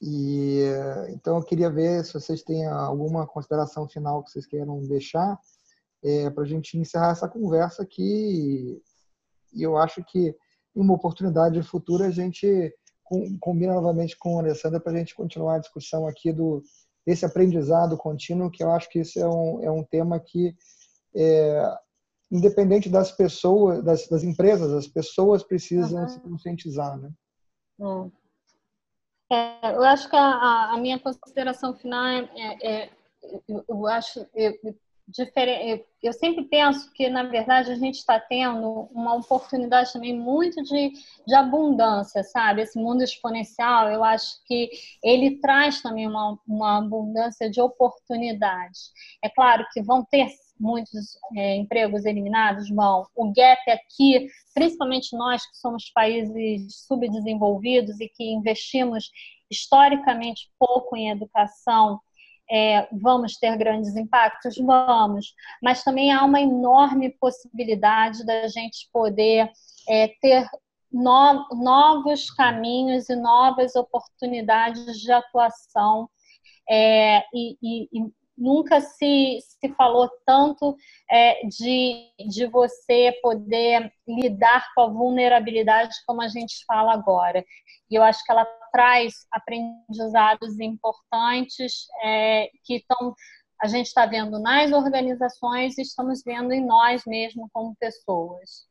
[0.00, 0.62] e
[1.10, 5.38] então eu queria ver se vocês têm alguma consideração final que vocês queiram deixar
[6.02, 8.82] é, para a gente encerrar essa conversa aqui
[9.52, 10.34] e eu acho que
[10.74, 12.74] em uma oportunidade futura a gente
[13.40, 16.62] combina novamente com a Alessandra para a gente continuar a discussão aqui do
[17.04, 20.54] esse aprendizado contínuo, que eu acho que isso é um, é um tema que
[21.14, 21.76] é,
[22.30, 26.08] independente das pessoas, das, das empresas, as pessoas precisam uhum.
[26.08, 27.10] se conscientizar, né?
[27.78, 28.10] Hum.
[29.30, 32.28] É, eu acho que a, a, minha consideração final é,
[32.62, 32.90] é,
[33.48, 34.52] eu, eu, acho eu,
[35.06, 35.84] diferente.
[36.02, 40.92] Eu sempre penso que, na verdade, a gente está tendo uma oportunidade também muito de,
[41.26, 42.62] de abundância, sabe?
[42.62, 44.70] Esse mundo exponencial, eu acho que
[45.02, 48.90] ele traz também uma, uma abundância de oportunidades.
[49.22, 50.28] É claro que vão ter
[50.58, 53.06] muitos é, empregos eliminados, vão.
[53.16, 59.10] O gap aqui, principalmente nós que somos países subdesenvolvidos e que investimos
[59.50, 62.00] historicamente pouco em educação,
[62.52, 64.56] é, vamos ter grandes impactos?
[64.58, 69.50] Vamos, mas também há uma enorme possibilidade da gente poder
[69.88, 70.46] é, ter
[70.92, 76.10] no, novos caminhos e novas oportunidades de atuação
[76.68, 77.88] é, e, e,
[78.36, 80.76] nunca se, se falou tanto
[81.10, 87.44] é, de, de você poder lidar com a vulnerabilidade como a gente fala agora.
[87.90, 93.14] E eu acho que ela traz aprendizados importantes é, que estão
[93.62, 98.66] a gente está vendo nas organizações e estamos vendo em nós mesmos como pessoas.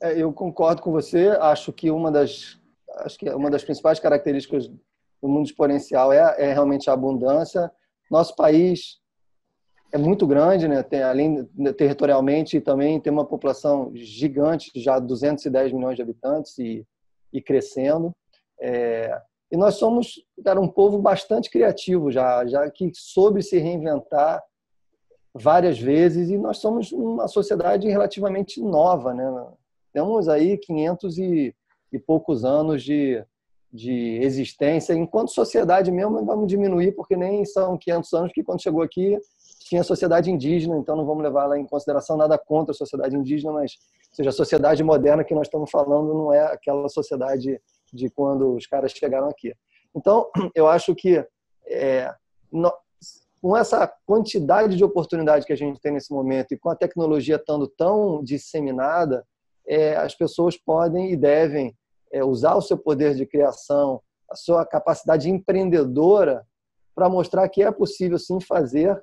[0.00, 1.30] É, eu concordo com você.
[1.40, 2.56] Acho que uma das
[3.00, 7.70] acho que uma das principais características do mundo exponencial é, é realmente a abundância
[8.10, 8.98] nosso país
[9.92, 10.82] é muito grande, né?
[10.82, 11.44] Tem, além
[11.76, 16.86] territorialmente também tem uma população gigante, já 210 milhões de habitantes e,
[17.32, 18.14] e crescendo.
[18.60, 19.18] É,
[19.50, 24.42] e nós somos, cara, um povo bastante criativo já, já que soube se reinventar
[25.32, 29.24] várias vezes e nós somos uma sociedade relativamente nova, né?
[29.92, 31.54] Temos aí 500 e,
[31.92, 33.24] e poucos anos de,
[33.78, 34.92] de existência.
[34.92, 39.16] Enquanto sociedade mesmo, vamos diminuir, porque nem são 500 anos, que quando chegou aqui
[39.60, 43.52] tinha sociedade indígena, então não vamos levar lá em consideração nada contra a sociedade indígena,
[43.52, 43.76] mas
[44.10, 47.60] seja, a sociedade moderna que nós estamos falando não é aquela sociedade
[47.92, 49.54] de quando os caras chegaram aqui.
[49.94, 51.24] Então, eu acho que
[51.66, 52.12] é,
[52.50, 52.72] no,
[53.40, 57.36] com essa quantidade de oportunidade que a gente tem nesse momento e com a tecnologia
[57.36, 59.24] estando tão disseminada,
[59.66, 61.76] é, as pessoas podem e devem
[62.12, 64.00] é, usar o seu poder de criação,
[64.30, 66.46] a sua capacidade empreendedora
[66.94, 69.00] para mostrar que é possível sim fazer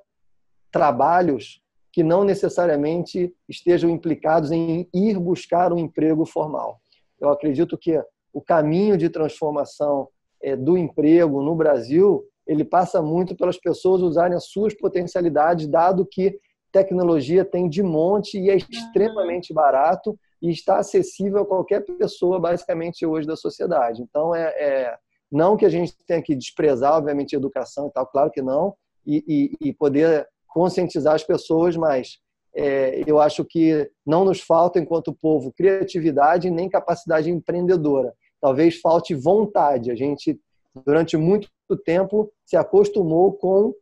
[0.70, 6.78] trabalhos que não necessariamente estejam implicados em ir buscar um emprego formal.
[7.18, 7.98] Eu acredito que
[8.32, 10.08] o caminho de transformação
[10.42, 16.06] é, do emprego no Brasil ele passa muito pelas pessoas usarem as suas potencialidades, dado
[16.06, 16.38] que
[16.70, 23.06] tecnologia tem de monte e é extremamente barato e está acessível a qualquer pessoa, basicamente,
[23.06, 24.02] hoje da sociedade.
[24.02, 24.96] Então, é, é
[25.30, 28.74] não que a gente tenha que desprezar, obviamente, a educação e tal, claro que não,
[29.06, 29.24] e,
[29.60, 32.18] e, e poder conscientizar as pessoas, mas
[32.54, 38.14] é, eu acho que não nos falta, enquanto povo, criatividade nem capacidade empreendedora.
[38.40, 39.90] Talvez falte vontade.
[39.90, 40.40] A gente,
[40.84, 41.48] durante muito
[41.84, 43.74] tempo, se acostumou com,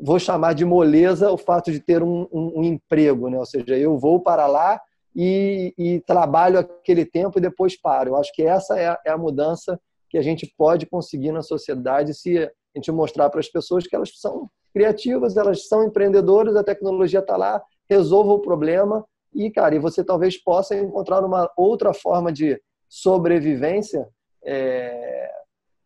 [0.00, 3.38] vou chamar de moleza, o fato de ter um, um, um emprego, né?
[3.38, 4.80] ou seja, eu vou para lá
[5.14, 8.10] e, e, trabalho aquele tempo e depois paro.
[8.10, 11.42] Eu acho que essa é a, é a, mudança que a gente pode conseguir na
[11.42, 16.56] sociedade se a gente mostrar para as pessoas que elas são criativas, elas são empreendedoras,
[16.56, 21.48] a tecnologia está lá, resolva o problema e, cara, e você talvez possa encontrar uma
[21.56, 24.08] outra forma de sobrevivência
[24.44, 25.30] é,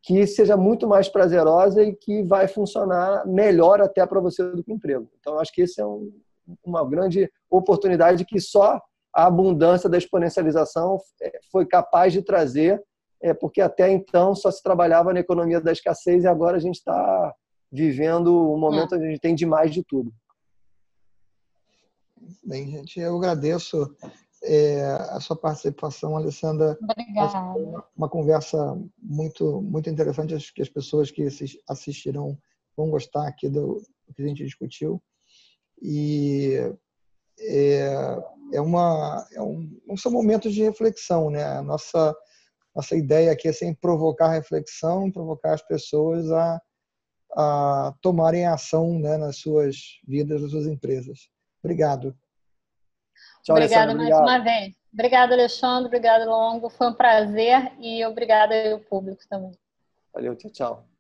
[0.02, 4.72] que seja muito mais prazerosa e que vai funcionar melhor até para você do que
[4.72, 5.08] o emprego.
[5.20, 6.10] Então, acho que esse é um,
[6.64, 8.80] uma grande oportunidade que só
[9.18, 12.80] a abundância da exponencialização é, foi capaz de trazer,
[13.20, 16.76] é, porque até então só se trabalhava na economia da escassez e agora a gente
[16.76, 17.34] está
[17.70, 18.96] vivendo um momento é.
[18.96, 20.12] onde a gente tem demais de tudo.
[22.44, 23.92] Bem, gente, eu agradeço
[24.44, 26.78] é, a sua participação, Alessandra.
[26.80, 27.84] Obrigada.
[27.96, 30.32] Uma conversa muito, muito interessante.
[30.32, 31.26] Acho que as pessoas que
[31.68, 32.38] assistirão
[32.76, 35.02] vão gostar aqui do, do que a gente discutiu.
[35.82, 36.72] E
[37.40, 38.22] é,
[38.52, 41.44] é uma, é um, são momentos de reflexão, né?
[41.44, 42.14] A nossa,
[42.74, 46.60] nossa ideia aqui é sempre provocar reflexão, provocar as pessoas a,
[47.32, 49.76] a tomarem ação né, nas suas
[50.06, 51.28] vidas, nas suas empresas.
[51.62, 52.16] Obrigado.
[53.42, 54.22] Tchau, Obrigada mais obrigado.
[54.22, 54.76] uma vez.
[54.92, 55.86] Obrigada, Alexandre.
[55.86, 56.70] Obrigada, Longo.
[56.70, 59.52] Foi um prazer e obrigada ao público também.
[60.12, 60.97] Valeu, tchau, tchau.